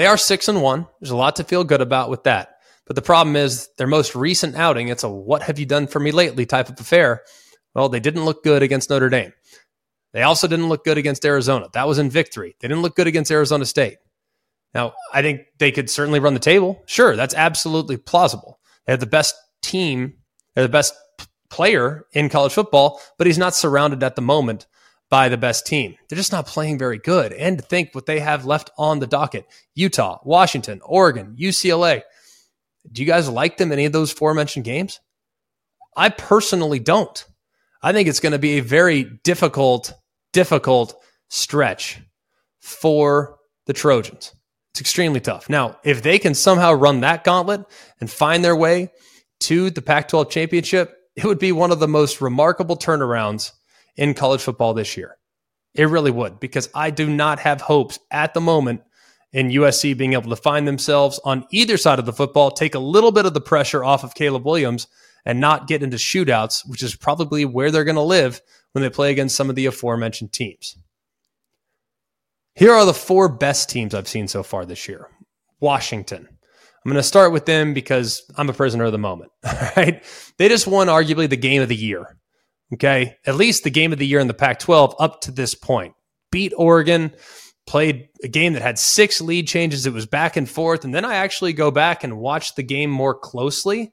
[0.00, 0.86] They are six and one.
[0.98, 2.54] There's a lot to feel good about with that.
[2.86, 6.00] But the problem is their most recent outing, it's a what have you done for
[6.00, 7.22] me lately type of affair.
[7.74, 9.34] Well, they didn't look good against Notre Dame.
[10.14, 11.66] They also didn't look good against Arizona.
[11.74, 12.56] That was in victory.
[12.58, 13.98] They didn't look good against Arizona State.
[14.72, 16.82] Now, I think they could certainly run the table.
[16.86, 18.58] Sure, that's absolutely plausible.
[18.86, 20.14] They have the best team,
[20.54, 20.94] they're the best
[21.50, 24.66] player in college football, but he's not surrounded at the moment
[25.10, 25.96] by the best team.
[26.08, 27.32] They're just not playing very good.
[27.32, 29.44] And to think what they have left on the docket
[29.74, 32.02] Utah, Washington, Oregon, UCLA.
[32.90, 35.00] Do you guys like them any of those forementioned games?
[35.96, 37.24] I personally don't.
[37.82, 39.92] I think it's going to be a very difficult,
[40.32, 40.94] difficult
[41.28, 42.00] stretch
[42.60, 44.34] for the Trojans.
[44.72, 45.50] It's extremely tough.
[45.50, 47.64] Now, if they can somehow run that gauntlet
[48.00, 48.92] and find their way
[49.40, 53.52] to the Pac 12 championship, it would be one of the most remarkable turnarounds
[53.96, 55.16] in college football this year.
[55.74, 58.82] It really would, because I do not have hopes at the moment
[59.32, 62.80] in USC being able to find themselves on either side of the football, take a
[62.80, 64.88] little bit of the pressure off of Caleb Williams,
[65.24, 68.40] and not get into shootouts, which is probably where they're going to live
[68.72, 70.76] when they play against some of the aforementioned teams.
[72.54, 75.08] Here are the four best teams I've seen so far this year
[75.60, 76.26] Washington.
[76.28, 79.30] I'm going to start with them because I'm a prisoner of the moment.
[79.76, 80.02] Right?
[80.38, 82.16] They just won arguably the game of the year
[82.72, 83.16] Okay.
[83.26, 85.94] At least the game of the year in the Pac 12 up to this point.
[86.30, 87.12] Beat Oregon,
[87.66, 89.86] played a game that had six lead changes.
[89.86, 90.84] It was back and forth.
[90.84, 93.92] And then I actually go back and watch the game more closely.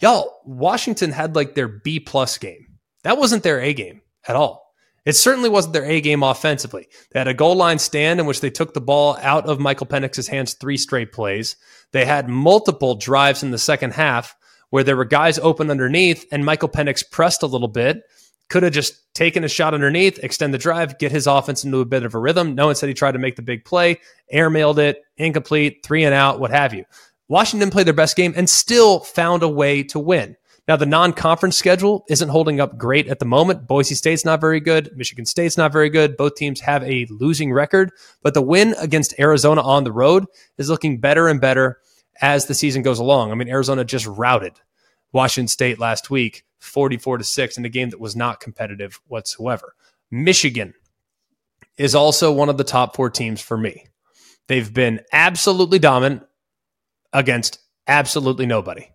[0.00, 2.78] Y'all, Washington had like their B plus game.
[3.04, 4.66] That wasn't their A game at all.
[5.04, 6.88] It certainly wasn't their A game offensively.
[7.12, 9.86] They had a goal line stand in which they took the ball out of Michael
[9.86, 11.54] Penix's hands three straight plays.
[11.92, 14.34] They had multiple drives in the second half
[14.70, 18.02] where there were guys open underneath and Michael Penix pressed a little bit.
[18.48, 21.84] Could have just taken a shot underneath, extend the drive, get his offense into a
[21.84, 22.54] bit of a rhythm.
[22.54, 23.98] No one said he tried to make the big play,
[24.32, 26.84] airmailed it, incomplete, three and out, what have you.
[27.28, 30.36] Washington played their best game and still found a way to win.
[30.68, 33.68] Now, the non conference schedule isn't holding up great at the moment.
[33.68, 34.90] Boise State's not very good.
[34.96, 36.16] Michigan State's not very good.
[36.16, 40.26] Both teams have a losing record, but the win against Arizona on the road
[40.58, 41.78] is looking better and better
[42.20, 43.30] as the season goes along.
[43.30, 44.54] I mean, Arizona just routed
[45.12, 49.74] Washington State last week, 44 to 6, in a game that was not competitive whatsoever.
[50.10, 50.74] Michigan
[51.76, 53.86] is also one of the top four teams for me.
[54.48, 56.22] They've been absolutely dominant
[57.12, 58.90] against absolutely nobody.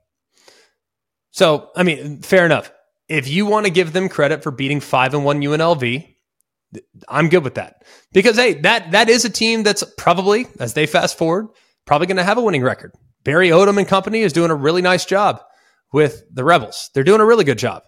[1.31, 2.71] So, I mean, fair enough.
[3.07, 6.07] If you want to give them credit for beating 5 and 1 UNLV,
[7.07, 7.83] I'm good with that.
[8.13, 11.47] Because hey, that that is a team that's probably as they fast forward,
[11.85, 12.93] probably going to have a winning record.
[13.23, 15.41] Barry Odom and company is doing a really nice job
[15.93, 16.89] with the Rebels.
[16.93, 17.83] They're doing a really good job.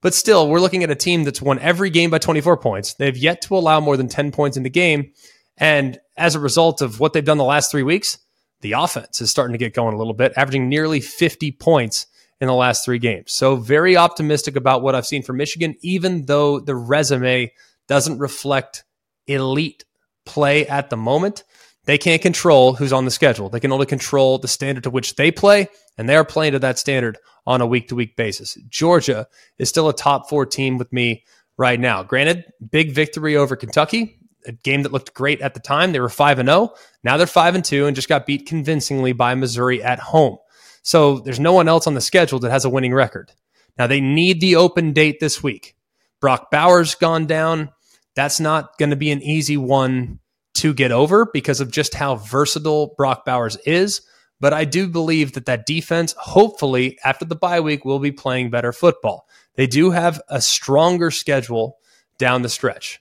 [0.00, 2.94] But still, we're looking at a team that's won every game by 24 points.
[2.94, 5.12] They've yet to allow more than 10 points in the game.
[5.56, 8.18] And as a result of what they've done the last three weeks,
[8.60, 12.06] the offense is starting to get going a little bit, averaging nearly 50 points
[12.40, 13.32] in the last three games.
[13.32, 17.52] So, very optimistic about what I've seen from Michigan, even though the resume
[17.88, 18.84] doesn't reflect
[19.26, 19.84] elite
[20.24, 21.42] play at the moment.
[21.88, 23.48] They can't control who's on the schedule.
[23.48, 26.58] They can only control the standard to which they play, and they are playing to
[26.58, 28.58] that standard on a week to week basis.
[28.68, 31.24] Georgia is still a top four team with me
[31.56, 32.02] right now.
[32.02, 35.92] Granted, big victory over Kentucky, a game that looked great at the time.
[35.92, 36.74] They were 5 and 0.
[37.04, 40.36] Now they're 5 and 2 and just got beat convincingly by Missouri at home.
[40.82, 43.32] So there's no one else on the schedule that has a winning record.
[43.78, 45.74] Now they need the open date this week.
[46.20, 47.70] Brock Bowers gone down.
[48.14, 50.18] That's not going to be an easy one
[50.58, 54.02] to get over because of just how versatile Brock Bowers is.
[54.40, 58.50] But I do believe that that defense, hopefully, after the bye week, will be playing
[58.50, 59.26] better football.
[59.54, 61.78] They do have a stronger schedule
[62.18, 63.00] down the stretch.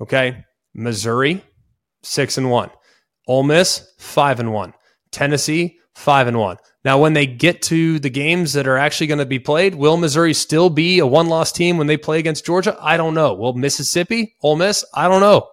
[0.00, 0.44] Okay.
[0.74, 1.42] Missouri,
[2.02, 2.70] six and one.
[3.26, 4.72] Ole Miss, five and one.
[5.10, 6.56] Tennessee, five and one.
[6.84, 9.96] Now, when they get to the games that are actually going to be played, will
[9.96, 12.76] Missouri still be a one loss team when they play against Georgia?
[12.80, 13.34] I don't know.
[13.34, 14.84] Will Mississippi, Ole Miss?
[14.94, 15.48] I don't know.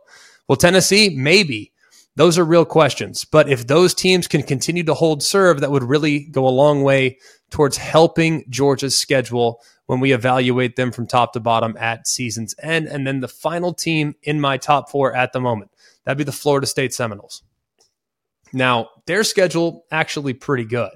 [0.47, 1.15] Will Tennessee?
[1.15, 1.71] Maybe.
[2.15, 3.25] Those are real questions.
[3.25, 6.81] But if those teams can continue to hold serve, that would really go a long
[6.83, 12.55] way towards helping Georgia's schedule when we evaluate them from top to bottom at season's
[12.61, 12.87] end.
[12.87, 15.71] And then the final team in my top four at the moment,
[16.03, 17.43] that'd be the Florida State Seminoles.
[18.53, 20.91] Now, their schedule actually pretty good.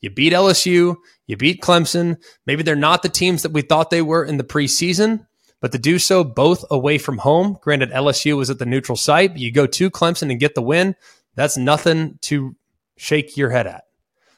[0.00, 2.18] You beat LSU, you beat Clemson.
[2.46, 5.26] Maybe they're not the teams that we thought they were in the preseason,
[5.64, 9.38] but to do so both away from home, granted, LSU was at the neutral site,
[9.38, 10.94] you go to Clemson and get the win.
[11.36, 12.54] That's nothing to
[12.98, 13.84] shake your head at.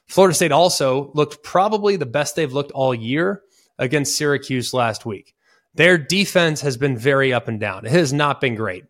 [0.06, 3.42] Florida State also looked probably the best they've looked all year
[3.76, 5.34] against Syracuse last week.
[5.74, 7.86] Their defense has been very up and down.
[7.86, 8.84] It has not been great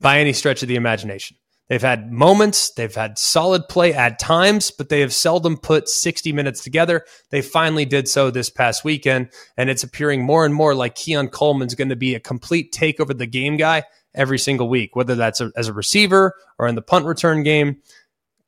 [0.00, 1.36] by any stretch of the imagination.
[1.72, 6.30] They've had moments, they've had solid play at times, but they have seldom put 60
[6.30, 7.06] minutes together.
[7.30, 11.28] They finally did so this past weekend, and it's appearing more and more like Keon
[11.28, 15.14] Coleman's going to be a complete take over the game guy every single week, whether
[15.14, 17.78] that's a, as a receiver or in the punt return game.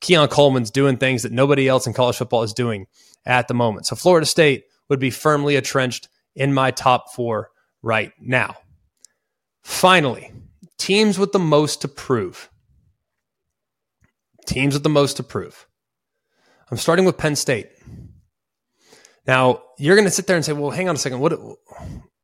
[0.02, 2.88] Keon Coleman's doing things that nobody else in college football is doing
[3.24, 3.86] at the moment.
[3.86, 7.48] So Florida State would be firmly entrenched in my top four
[7.80, 8.56] right now.
[9.62, 10.30] Finally,
[10.76, 12.50] teams with the most to prove
[14.46, 15.66] teams with the most to prove.
[16.70, 17.68] I'm starting with Penn State.
[19.26, 21.20] Now, you're going to sit there and say, well, hang on a second.
[21.20, 21.38] What,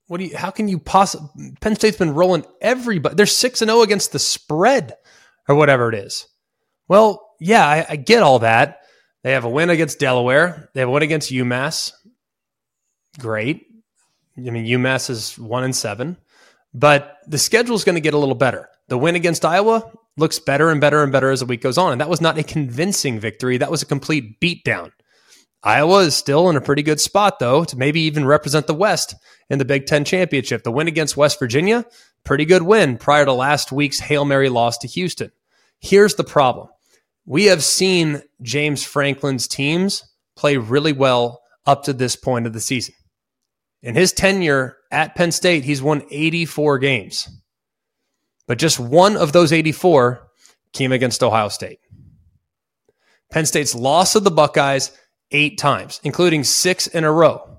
[0.07, 3.15] what do you, how can you possibly, Penn State's been rolling everybody.
[3.15, 4.95] They're 6 and 0 against the spread
[5.49, 6.27] or whatever it is.
[6.89, 8.81] Well, yeah, I, I get all that.
[9.23, 11.93] They have a win against Delaware, they have a win against UMass.
[13.19, 13.67] Great.
[14.37, 16.17] I mean, UMass is 1 and 7,
[16.73, 18.69] but the schedule is going to get a little better.
[18.89, 21.93] The win against Iowa, looks better and better and better as the week goes on.
[21.93, 23.59] And that was not a convincing victory.
[23.59, 24.93] That was a complete beatdown.
[25.63, 29.15] Iowa is still in a pretty good spot, though, to maybe even represent the West
[29.51, 30.63] in the Big Ten championship.
[30.63, 31.85] The win against West Virginia,
[32.25, 35.33] pretty good win prior to last week's Hail Mary loss to Houston.
[35.81, 36.69] Here's the problem
[37.27, 40.05] we have seen James Franklin's teams
[40.37, 42.95] play really well up to this point of the season.
[43.83, 47.29] In his tenure at Penn State, he's won 84 games.
[48.47, 50.27] But just one of those 84
[50.73, 51.79] came against Ohio State.
[53.31, 54.91] Penn State's lost to the Buckeyes
[55.31, 57.59] eight times, including six in a row.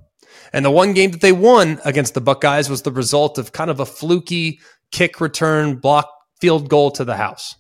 [0.54, 3.70] And the one game that they won against the Buckeyes was the result of kind
[3.70, 4.60] of a fluky
[4.91, 6.10] kick return block
[6.41, 7.56] field goal to the house.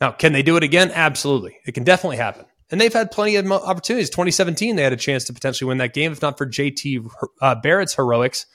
[0.00, 0.90] Now, can they do it again?
[0.92, 1.58] Absolutely.
[1.66, 2.46] It can definitely happen.
[2.70, 4.10] And they've had plenty of opportunities.
[4.10, 7.06] 2017, they had a chance to potentially win that game, if not for JT
[7.42, 8.46] uh, Barrett's heroics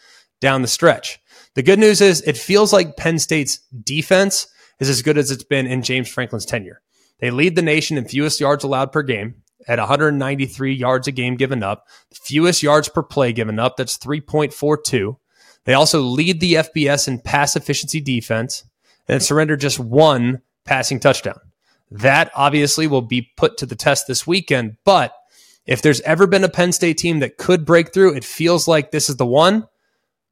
[0.41, 1.19] down the stretch.
[1.55, 4.47] The good news is it feels like Penn State's defense
[4.79, 6.81] is as good as it's been in James Franklin's tenure.
[7.19, 9.35] They lead the nation in fewest yards allowed per game
[9.67, 13.77] at 193 yards a game given up, fewest yards per play given up.
[13.77, 15.17] That's 3.42.
[15.65, 18.63] They also lead the FBS in pass efficiency defense
[19.07, 21.39] and surrender just one passing touchdown.
[21.91, 24.77] That obviously will be put to the test this weekend.
[24.85, 25.13] But
[25.65, 28.91] if there's ever been a Penn State team that could break through, it feels like
[28.91, 29.67] this is the one.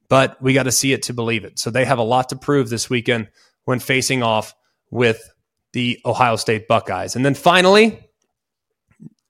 [0.08, 1.58] But we got to see it to believe it.
[1.58, 3.28] So they have a lot to prove this weekend
[3.64, 4.54] when facing off
[4.90, 5.30] with
[5.72, 7.14] the Ohio State Buckeyes.
[7.14, 8.00] And then finally,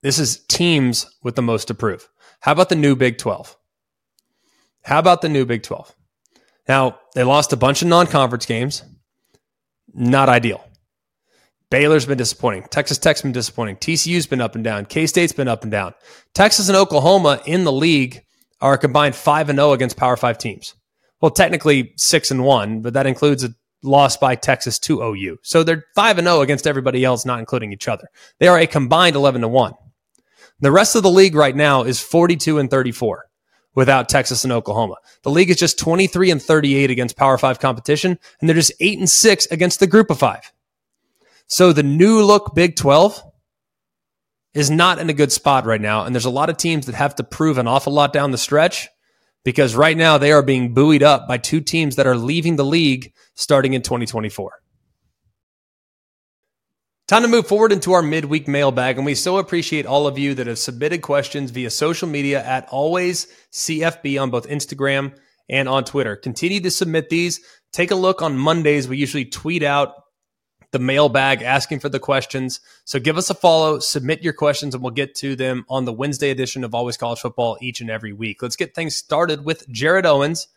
[0.03, 2.09] this is teams with the most to prove.
[2.41, 3.57] How about the new Big 12?
[4.85, 5.95] How about the new Big 12?
[6.69, 8.85] Now, they lost a bunch of non conference games.
[9.93, 10.65] Not ideal.
[11.71, 12.65] Baylor's been disappointing.
[12.71, 13.77] Texas Tech's been disappointing.
[13.77, 14.87] TCU's been up and down.
[14.87, 15.95] K State's been up and down.
[16.35, 18.23] Texas and Oklahoma in the league
[18.61, 20.75] are a combined 5 and 0 against Power 5 teams.
[21.21, 25.39] Well, technically 6 and 1, but that includes a loss by Texas to OU.
[25.43, 28.09] So they're 5 and 0 against everybody else not including each other.
[28.39, 29.75] They are a combined 11 to 1.
[30.61, 33.27] The rest of the league right now is 42 and 34
[33.75, 34.97] without Texas and Oklahoma.
[35.23, 38.99] The league is just 23 and 38 against Power 5 competition and they're just 8
[38.99, 40.53] and 6 against the group of 5.
[41.47, 43.23] So the new look Big 12
[44.59, 46.95] is not in a good spot right now and there's a lot of teams that
[46.95, 48.89] have to prove an awful lot down the stretch
[49.45, 52.65] because right now they are being buoyed up by two teams that are leaving the
[52.65, 54.53] league starting in 2024.
[57.07, 60.35] Time to move forward into our midweek mailbag, and we so appreciate all of you
[60.35, 65.17] that have submitted questions via social media at always CFB on both Instagram
[65.49, 66.17] and on Twitter.
[66.17, 67.41] Continue to submit these.
[67.73, 68.87] Take a look on Mondays.
[68.87, 69.95] We usually tweet out
[70.73, 72.61] the mailbag asking for the questions.
[72.85, 75.93] So give us a follow, submit your questions, and we'll get to them on the
[75.93, 78.43] Wednesday edition of Always College Football each and every week.
[78.43, 80.49] Let's get things started with Jared Owens.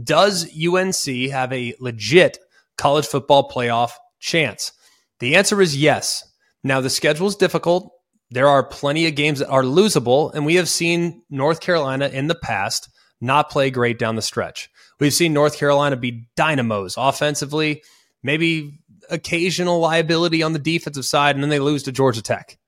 [0.00, 2.38] Does UNC have a legit
[2.76, 4.72] college football playoff chance?
[5.20, 6.24] The answer is yes.
[6.62, 7.92] Now, the schedule is difficult.
[8.30, 12.26] There are plenty of games that are losable, and we have seen North Carolina in
[12.26, 12.88] the past
[13.20, 14.68] not play great down the stretch.
[14.98, 17.82] We've seen North Carolina be dynamos offensively,
[18.22, 22.58] maybe occasional liability on the defensive side, and then they lose to Georgia Tech.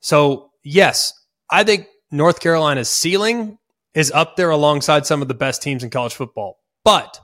[0.00, 1.12] So, yes,
[1.50, 3.58] I think North Carolina's ceiling
[3.94, 6.58] is up there alongside some of the best teams in college football.
[6.84, 7.20] But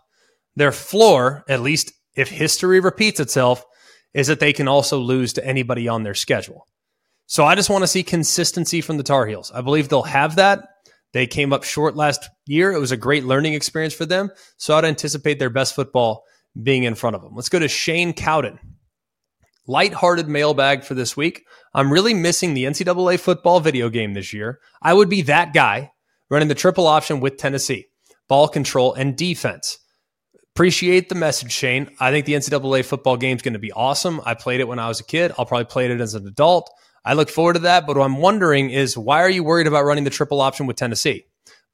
[0.56, 3.64] their floor, at least if history repeats itself,
[4.14, 6.66] is that they can also lose to anybody on their schedule.
[7.26, 9.52] So I just want to see consistency from the Tar Heels.
[9.54, 10.66] I believe they'll have that.
[11.12, 12.72] They came up short last year.
[12.72, 14.30] It was a great learning experience for them.
[14.56, 16.24] So I'd anticipate their best football
[16.60, 17.34] being in front of them.
[17.34, 18.58] Let's go to Shane Cowden.
[19.66, 21.44] Lighthearted mailbag for this week.
[21.74, 24.58] I'm really missing the NCAA football video game this year.
[24.82, 25.92] I would be that guy
[26.28, 27.86] running the triple option with Tennessee
[28.28, 29.78] ball control and defense.
[30.54, 31.90] Appreciate the message, Shane.
[31.98, 34.20] I think the NCAA football game is going to be awesome.
[34.24, 35.32] I played it when I was a kid.
[35.36, 36.70] I'll probably play it as an adult.
[37.04, 37.86] I look forward to that.
[37.86, 40.76] But what I'm wondering is why are you worried about running the triple option with
[40.76, 41.24] Tennessee?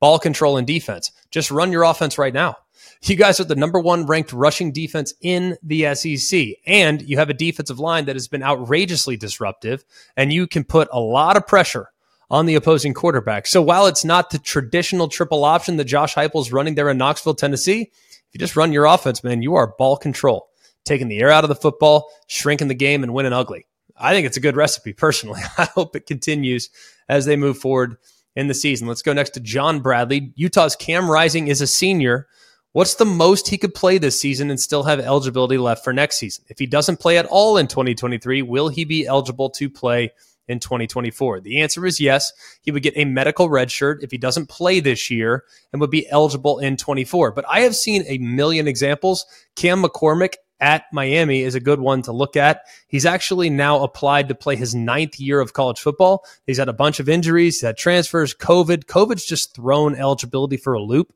[0.01, 1.11] Ball control and defense.
[1.31, 2.57] Just run your offense right now.
[3.03, 7.31] You guys are the number one ranked rushing defense in the SEC, and you have
[7.31, 9.85] a defensive line that has been outrageously disruptive,
[10.17, 11.91] and you can put a lot of pressure
[12.31, 13.47] on the opposing quarterback.
[13.47, 16.99] So while it's not the traditional triple option that Josh Heupel is running there in
[16.99, 20.49] Knoxville, Tennessee, if you just run your offense, man, you are ball control,
[20.85, 23.67] taking the air out of the football, shrinking the game, and winning ugly.
[23.97, 25.41] I think it's a good recipe personally.
[25.59, 26.71] I hope it continues
[27.09, 27.97] as they move forward
[28.37, 28.87] in the season.
[28.87, 30.33] Let's go next to John Bradley.
[30.37, 32.29] Utah's Cam Rising is a senior.
[32.73, 36.19] What's the most he could play this season and still have eligibility left for next
[36.19, 36.45] season?
[36.49, 40.13] If he doesn't play at all in 2023, will he be eligible to play
[40.47, 41.41] in 2024?
[41.41, 42.35] The answer is yes.
[42.61, 45.91] He would get a medical red shirt if he doesn't play this year and would
[45.91, 47.33] be eligible in 24.
[47.33, 49.25] But I have seen a million examples.
[49.57, 52.63] Cam McCormick at Miami is a good one to look at.
[52.89, 56.25] He's actually now applied to play his ninth year of college football.
[56.47, 58.87] He's had a bunch of injuries, had transfers, COVID.
[58.87, 61.13] COVID's just thrown eligibility for a loop.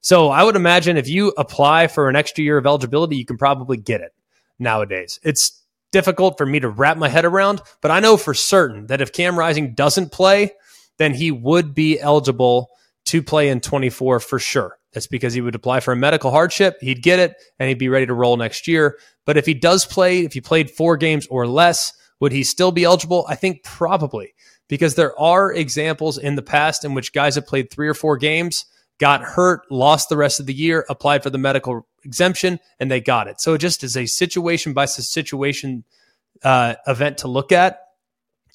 [0.00, 3.36] So I would imagine if you apply for an extra year of eligibility, you can
[3.36, 4.14] probably get it
[4.58, 5.20] nowadays.
[5.22, 9.00] It's difficult for me to wrap my head around, but I know for certain that
[9.00, 10.52] if Cam Rising doesn't play,
[10.96, 12.70] then he would be eligible
[13.06, 14.79] to play in 24 for sure.
[14.92, 17.88] That's because he would apply for a medical hardship, he'd get it, and he'd be
[17.88, 18.98] ready to roll next year.
[19.24, 22.72] But if he does play, if he played four games or less, would he still
[22.72, 23.24] be eligible?
[23.28, 24.34] I think probably
[24.68, 28.16] because there are examples in the past in which guys have played three or four
[28.16, 28.66] games,
[28.98, 33.00] got hurt, lost the rest of the year, applied for the medical exemption, and they
[33.00, 33.40] got it.
[33.40, 35.84] So it just is a situation by situation
[36.42, 37.80] uh, event to look at.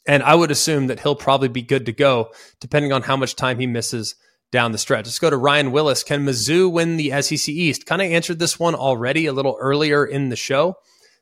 [0.08, 3.36] And I would assume that he'll probably be good to go, depending on how much
[3.36, 4.16] time he misses
[4.52, 5.06] down the stretch.
[5.06, 6.04] Let's go to Ryan Willis.
[6.04, 7.86] Can Mizzou win the SEC East?
[7.86, 10.78] Kind of answered this one already a little earlier in the show.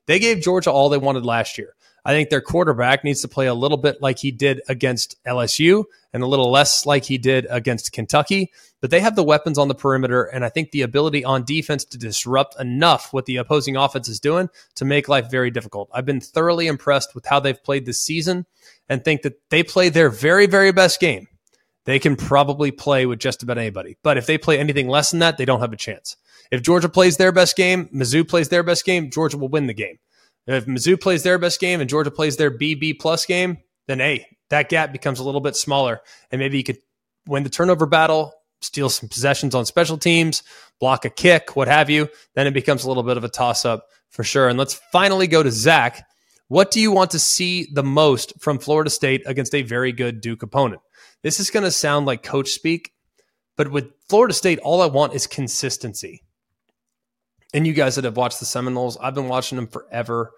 [0.05, 1.75] They gave Georgia all they wanted last year.
[2.05, 5.85] I think their quarterback needs to play a little bit like he did against LSU
[6.11, 8.51] and a little less like he did against Kentucky.
[8.81, 11.85] But they have the weapons on the perimeter, and I think the ability on defense
[11.85, 15.89] to disrupt enough what the opposing offense is doing to make life very difficult.
[15.93, 18.45] I've been thoroughly impressed with how they've played this season
[18.89, 21.27] and think that they play their very, very best game.
[21.85, 23.97] They can probably play with just about anybody.
[24.03, 26.15] But if they play anything less than that, they don't have a chance.
[26.51, 29.73] If Georgia plays their best game, Mizzou plays their best game, Georgia will win the
[29.73, 29.97] game.
[30.47, 33.57] If Mizzou plays their best game and Georgia plays their BB plus game,
[33.87, 36.01] then hey, that gap becomes a little bit smaller.
[36.31, 36.79] And maybe you could
[37.27, 40.43] win the turnover battle, steal some possessions on special teams,
[40.79, 42.09] block a kick, what have you.
[42.35, 44.49] Then it becomes a little bit of a toss up for sure.
[44.49, 46.07] And let's finally go to Zach.
[46.49, 50.21] What do you want to see the most from Florida State against a very good
[50.21, 50.81] Duke opponent?
[51.23, 52.91] This is going to sound like coach speak,
[53.57, 56.23] but with Florida State, all I want is consistency
[57.53, 60.31] and you guys that have watched the Seminoles, I've been watching them forever.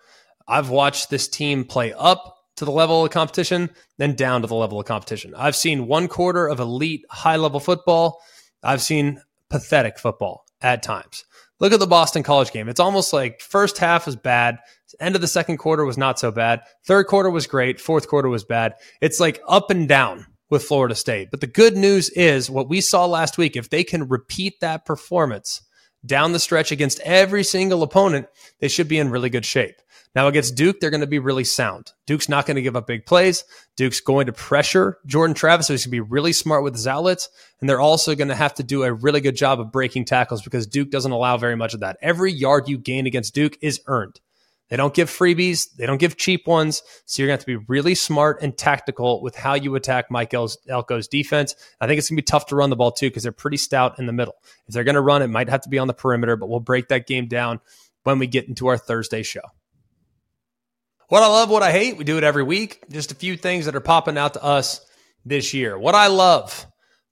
[0.47, 4.55] I've watched this team play up to the level of competition, then down to the
[4.55, 5.33] level of competition.
[5.35, 8.21] I've seen one quarter of elite high level football.
[8.61, 11.25] I've seen pathetic football at times.
[11.59, 12.67] Look at the Boston College game.
[12.67, 14.59] It's almost like first half was bad,
[14.99, 18.29] end of the second quarter was not so bad, third quarter was great, fourth quarter
[18.29, 18.75] was bad.
[19.01, 21.29] It's like up and down with Florida State.
[21.31, 24.85] But the good news is what we saw last week, if they can repeat that
[24.85, 25.61] performance
[26.05, 28.27] down the stretch against every single opponent,
[28.59, 29.75] they should be in really good shape.
[30.15, 31.91] Now against Duke, they're going to be really sound.
[32.07, 33.43] Duke's not going to give up big plays.
[33.75, 36.87] Duke's going to pressure Jordan Travis, so he's going to be really smart with his
[36.87, 37.27] outlets.
[37.59, 40.41] And they're also going to have to do a really good job of breaking tackles
[40.41, 41.97] because Duke doesn't allow very much of that.
[42.01, 44.21] Every yard you gain against Duke is earned.
[44.69, 45.73] They don't give freebies.
[45.75, 46.81] They don't give cheap ones.
[47.05, 50.09] So you're going to have to be really smart and tactical with how you attack
[50.09, 51.55] Mike Elko's defense.
[51.79, 53.57] I think it's going to be tough to run the ball too because they're pretty
[53.57, 54.35] stout in the middle.
[54.67, 56.59] If they're going to run, it might have to be on the perimeter, but we'll
[56.59, 57.59] break that game down
[58.03, 59.41] when we get into our Thursday show.
[61.09, 62.83] What I love, what I hate, we do it every week.
[62.89, 64.83] Just a few things that are popping out to us
[65.23, 65.77] this year.
[65.77, 66.65] What I love,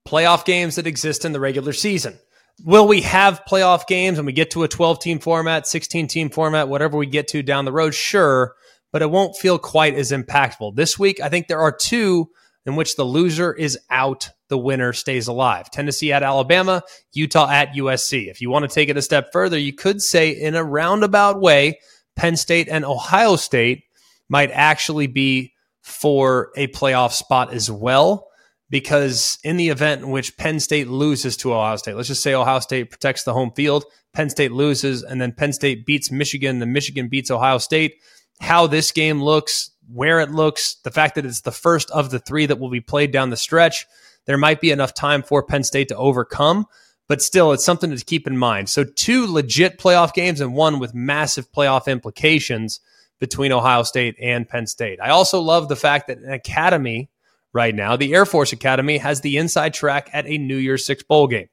[0.08, 2.18] playoff games that exist in the regular season.
[2.62, 6.30] Will we have playoff games when we get to a 12 team format, 16 team
[6.30, 7.94] format, whatever we get to down the road?
[7.94, 8.56] Sure,
[8.92, 10.76] but it won't feel quite as impactful.
[10.76, 12.30] This week, I think there are two
[12.66, 15.70] in which the loser is out, the winner stays alive.
[15.72, 18.30] Tennessee at Alabama, Utah at USC.
[18.30, 21.42] If you want to take it a step further, you could say in a roundabout
[21.42, 21.80] way,
[22.16, 23.84] Penn State and Ohio State
[24.30, 28.28] might actually be for a playoff spot as well
[28.74, 32.34] because in the event in which Penn State loses to Ohio State, let's just say
[32.34, 36.58] Ohio State protects the home field, Penn State loses, and then Penn State beats Michigan,
[36.58, 38.02] then Michigan beats Ohio State.
[38.42, 42.18] How this game looks, where it looks, the fact that it's the first of the
[42.18, 43.86] three that will be played down the stretch,
[44.26, 46.66] there might be enough time for Penn State to overcome.
[47.08, 48.70] But still, it's something to keep in mind.
[48.70, 52.80] So, two legit playoff games and one with massive playoff implications
[53.20, 55.00] between Ohio State and Penn State.
[55.00, 57.12] I also love the fact that an academy
[57.54, 57.96] right now.
[57.96, 61.48] The Air Force Academy has the inside track at a New Year's Six bowl game.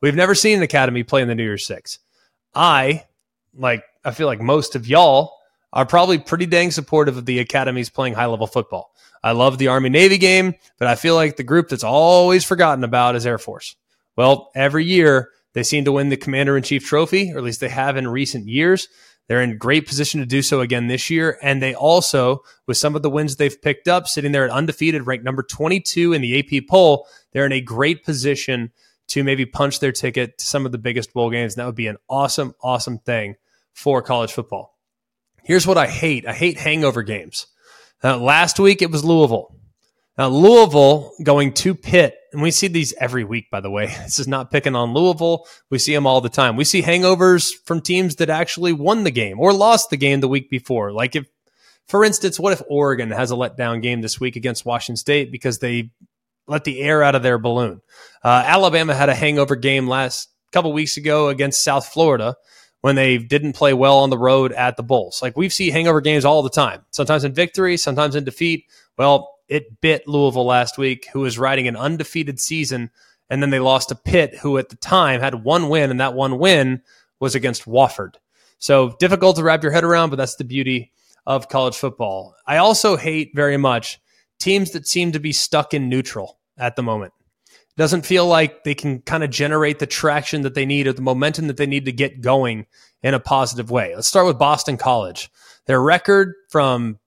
[0.00, 1.98] We've never seen an academy play in the New Year's Six.
[2.54, 3.04] I,
[3.54, 5.32] like, I feel like most of y'all
[5.72, 8.94] are probably pretty dang supportive of the academies playing high level football.
[9.22, 12.84] I love the Army Navy game, but I feel like the group that's always forgotten
[12.84, 13.74] about is Air Force.
[14.16, 17.60] Well, every year they seem to win the Commander in Chief trophy, or at least
[17.60, 18.88] they have in recent years.
[19.28, 21.38] They're in great position to do so again this year.
[21.42, 25.06] And they also, with some of the wins they've picked up, sitting there at undefeated,
[25.06, 28.72] ranked number 22 in the AP poll, they're in a great position
[29.08, 31.54] to maybe punch their ticket to some of the biggest bowl games.
[31.54, 33.36] And that would be an awesome, awesome thing
[33.72, 34.76] for college football.
[35.42, 37.46] Here's what I hate I hate hangover games.
[38.02, 39.54] Uh, last week it was Louisville.
[40.18, 43.86] Now, Louisville going to Pitt, and we see these every week, by the way.
[44.04, 45.46] This is not picking on Louisville.
[45.70, 46.54] We see them all the time.
[46.54, 50.28] We see hangovers from teams that actually won the game or lost the game the
[50.28, 50.92] week before.
[50.92, 51.26] Like, if,
[51.88, 55.60] for instance, what if Oregon has a letdown game this week against Washington State because
[55.60, 55.90] they
[56.46, 57.80] let the air out of their balloon?
[58.22, 62.36] Uh, Alabama had a hangover game last couple weeks ago against South Florida
[62.82, 65.22] when they didn't play well on the road at the Bulls.
[65.22, 68.66] Like, we see hangover games all the time, sometimes in victory, sometimes in defeat.
[68.98, 72.90] Well, it bit Louisville last week, who was riding an undefeated season.
[73.28, 76.14] And then they lost to Pitt, who at the time had one win, and that
[76.14, 76.82] one win
[77.18, 78.14] was against Wofford.
[78.58, 80.92] So difficult to wrap your head around, but that's the beauty
[81.26, 82.34] of college football.
[82.46, 84.00] I also hate very much
[84.38, 87.12] teams that seem to be stuck in neutral at the moment.
[87.50, 90.92] It doesn't feel like they can kind of generate the traction that they need or
[90.92, 92.66] the momentum that they need to get going
[93.02, 93.94] in a positive way.
[93.94, 95.30] Let's start with Boston College.
[95.66, 96.98] Their record from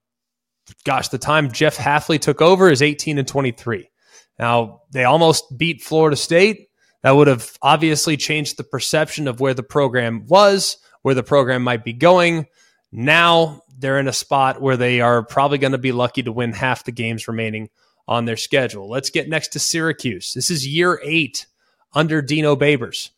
[0.84, 3.89] gosh, the time Jeff Hafley took over is 18 and 23.
[4.38, 6.70] Now, they almost beat Florida State.
[7.03, 11.63] That would have obviously changed the perception of where the program was, where the program
[11.63, 12.47] might be going.
[12.91, 16.51] Now they're in a spot where they are probably going to be lucky to win
[16.53, 17.70] half the games remaining
[18.07, 18.89] on their schedule.
[18.89, 20.34] Let's get next to Syracuse.
[20.34, 21.45] This is year eight
[21.93, 23.09] under Dino Babers.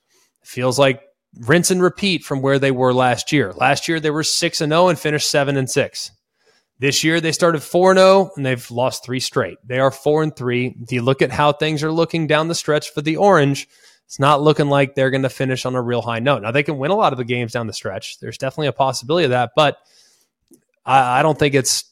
[0.43, 1.01] feels like
[1.39, 3.53] rinse and repeat from where they were last year.
[3.53, 6.11] Last year they were 6 and 0 and finished 7 and 6.
[6.81, 9.59] This year they started 4 0 and they've lost 3 straight.
[9.63, 10.77] They are 4 and 3.
[10.81, 13.67] If you look at how things are looking down the stretch for the Orange,
[14.07, 16.41] it's not looking like they're going to finish on a real high note.
[16.41, 18.19] Now they can win a lot of the games down the stretch.
[18.19, 19.77] There's definitely a possibility of that, but
[20.83, 21.85] I, I don't think it's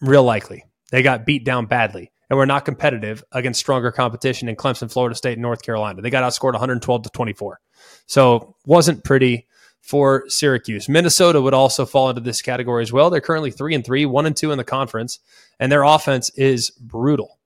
[0.00, 0.64] real likely.
[0.92, 5.16] They got beat down badly and were not competitive against stronger competition in Clemson, Florida
[5.16, 6.02] State, and North Carolina.
[6.02, 7.58] They got outscored 112 to 24.
[8.06, 9.48] So wasn't pretty
[9.86, 10.88] for Syracuse.
[10.88, 13.08] Minnesota would also fall into this category as well.
[13.08, 15.20] They're currently three and three, one and two in the conference,
[15.60, 17.38] and their offense is brutal.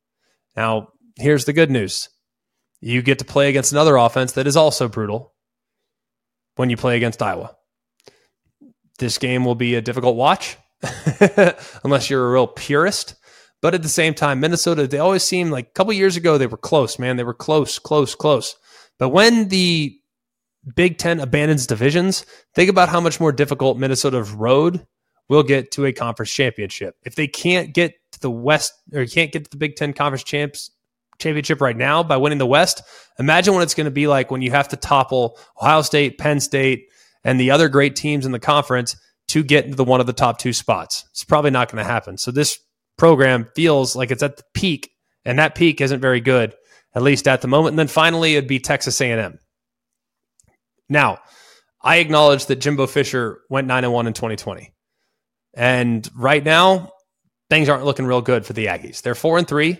[0.56, 0.88] Now,
[1.18, 2.08] here's the good news.
[2.80, 5.34] You get to play against another offense that is also brutal
[6.56, 7.54] when you play against Iowa.
[8.98, 10.56] This game will be a difficult watch
[11.84, 13.16] unless you're a real purist.
[13.60, 16.46] But at the same time, Minnesota, they always seem like a couple years ago, they
[16.46, 17.18] were close, man.
[17.18, 18.56] They were close, close, close.
[18.98, 19.99] But when the
[20.74, 24.86] Big Ten abandons divisions, think about how much more difficult Minnesota's road
[25.28, 26.96] will get to a conference championship.
[27.04, 30.24] If they can't get to the West or can't get to the Big Ten conference
[30.24, 30.70] champs
[31.18, 32.82] championship right now by winning the West,
[33.18, 36.40] imagine what it's going to be like when you have to topple Ohio State, Penn
[36.40, 36.88] State,
[37.24, 38.96] and the other great teams in the conference
[39.28, 41.04] to get into the one of the top two spots.
[41.10, 42.18] It's probably not going to happen.
[42.18, 42.58] So this
[42.98, 44.90] program feels like it's at the peak,
[45.24, 46.54] and that peak isn't very good,
[46.94, 47.74] at least at the moment.
[47.74, 49.38] And then finally, it'd be Texas A&M.
[50.90, 51.20] Now,
[51.80, 54.74] I acknowledge that Jimbo Fisher went nine and one in 2020,
[55.54, 56.92] and right now
[57.48, 59.00] things aren't looking real good for the Aggies.
[59.00, 59.78] They're four and three,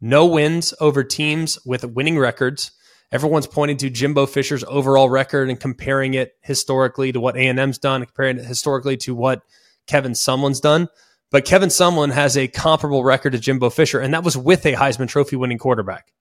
[0.00, 2.72] no wins over teams with winning records.
[3.10, 8.04] Everyone's pointing to Jimbo Fisher's overall record and comparing it historically to what A&M's done,
[8.04, 9.42] comparing it historically to what
[9.86, 10.88] Kevin Sumlin's done.
[11.30, 14.74] But Kevin Sumlin has a comparable record to Jimbo Fisher, and that was with a
[14.74, 16.12] Heisman Trophy winning quarterback.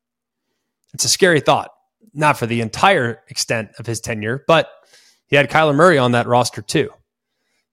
[0.93, 1.71] It's a scary thought,
[2.17, 4.69] not for the entire extent of his tenure, but
[5.27, 6.89] he had Kyler Murray on that roster too.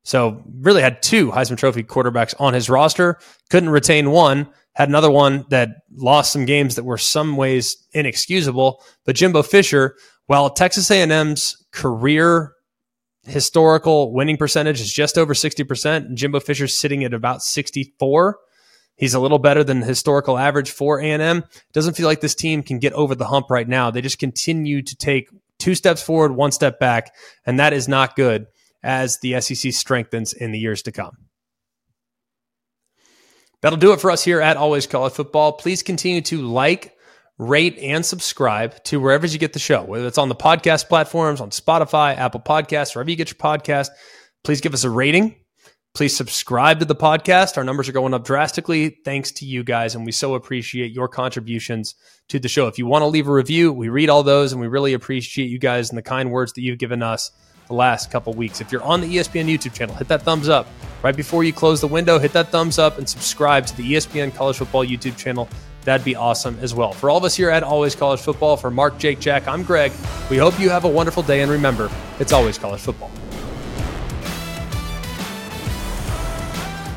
[0.05, 3.18] So really had two Heisman Trophy quarterbacks on his roster,
[3.49, 8.82] couldn't retain one, had another one that lost some games that were some ways inexcusable.
[9.07, 12.55] But Jimbo Fisher, while Texas A&M's career
[13.26, 16.14] historical winning percentage is just over 60%.
[16.14, 18.38] Jimbo Fisher's sitting at about 64.
[18.97, 21.45] He's a little better than the historical average for A&M.
[21.72, 23.90] Doesn't feel like this team can get over the hump right now.
[23.90, 25.28] They just continue to take
[25.59, 27.12] two steps forward, one step back,
[27.45, 28.47] and that is not good
[28.82, 31.16] as the SEC strengthens in the years to come.
[33.62, 35.53] That'll do it for us here at Always College Football.
[35.53, 36.95] Please continue to like,
[37.38, 41.40] rate, and subscribe to wherever you get the show, whether it's on the podcast platforms,
[41.40, 43.88] on Spotify, Apple Podcasts, wherever you get your podcast.
[44.45, 45.43] Please give us a rating.
[45.95, 47.57] Please subscribe to the podcast.
[47.57, 51.07] Our numbers are going up drastically thanks to you guys, and we so appreciate your
[51.07, 51.95] contributions
[52.26, 52.66] to the show.
[52.66, 55.47] If you want to leave a review, we read all those, and we really appreciate
[55.47, 57.30] you guys and the kind words that you've given us
[57.68, 58.61] the last couple weeks.
[58.61, 60.66] If you're on the ESPN YouTube channel, hit that thumbs up.
[61.05, 64.34] Right before you close the window, hit that thumbs up and subscribe to the ESPN
[64.34, 65.49] College Football YouTube channel
[65.84, 66.92] that'd be awesome as well.
[66.92, 69.92] For all of us here at Always College Football, for Mark, Jake, Jack, I'm Greg.
[70.28, 71.88] We hope you have a wonderful day, and remember,
[72.18, 73.12] it's always college football.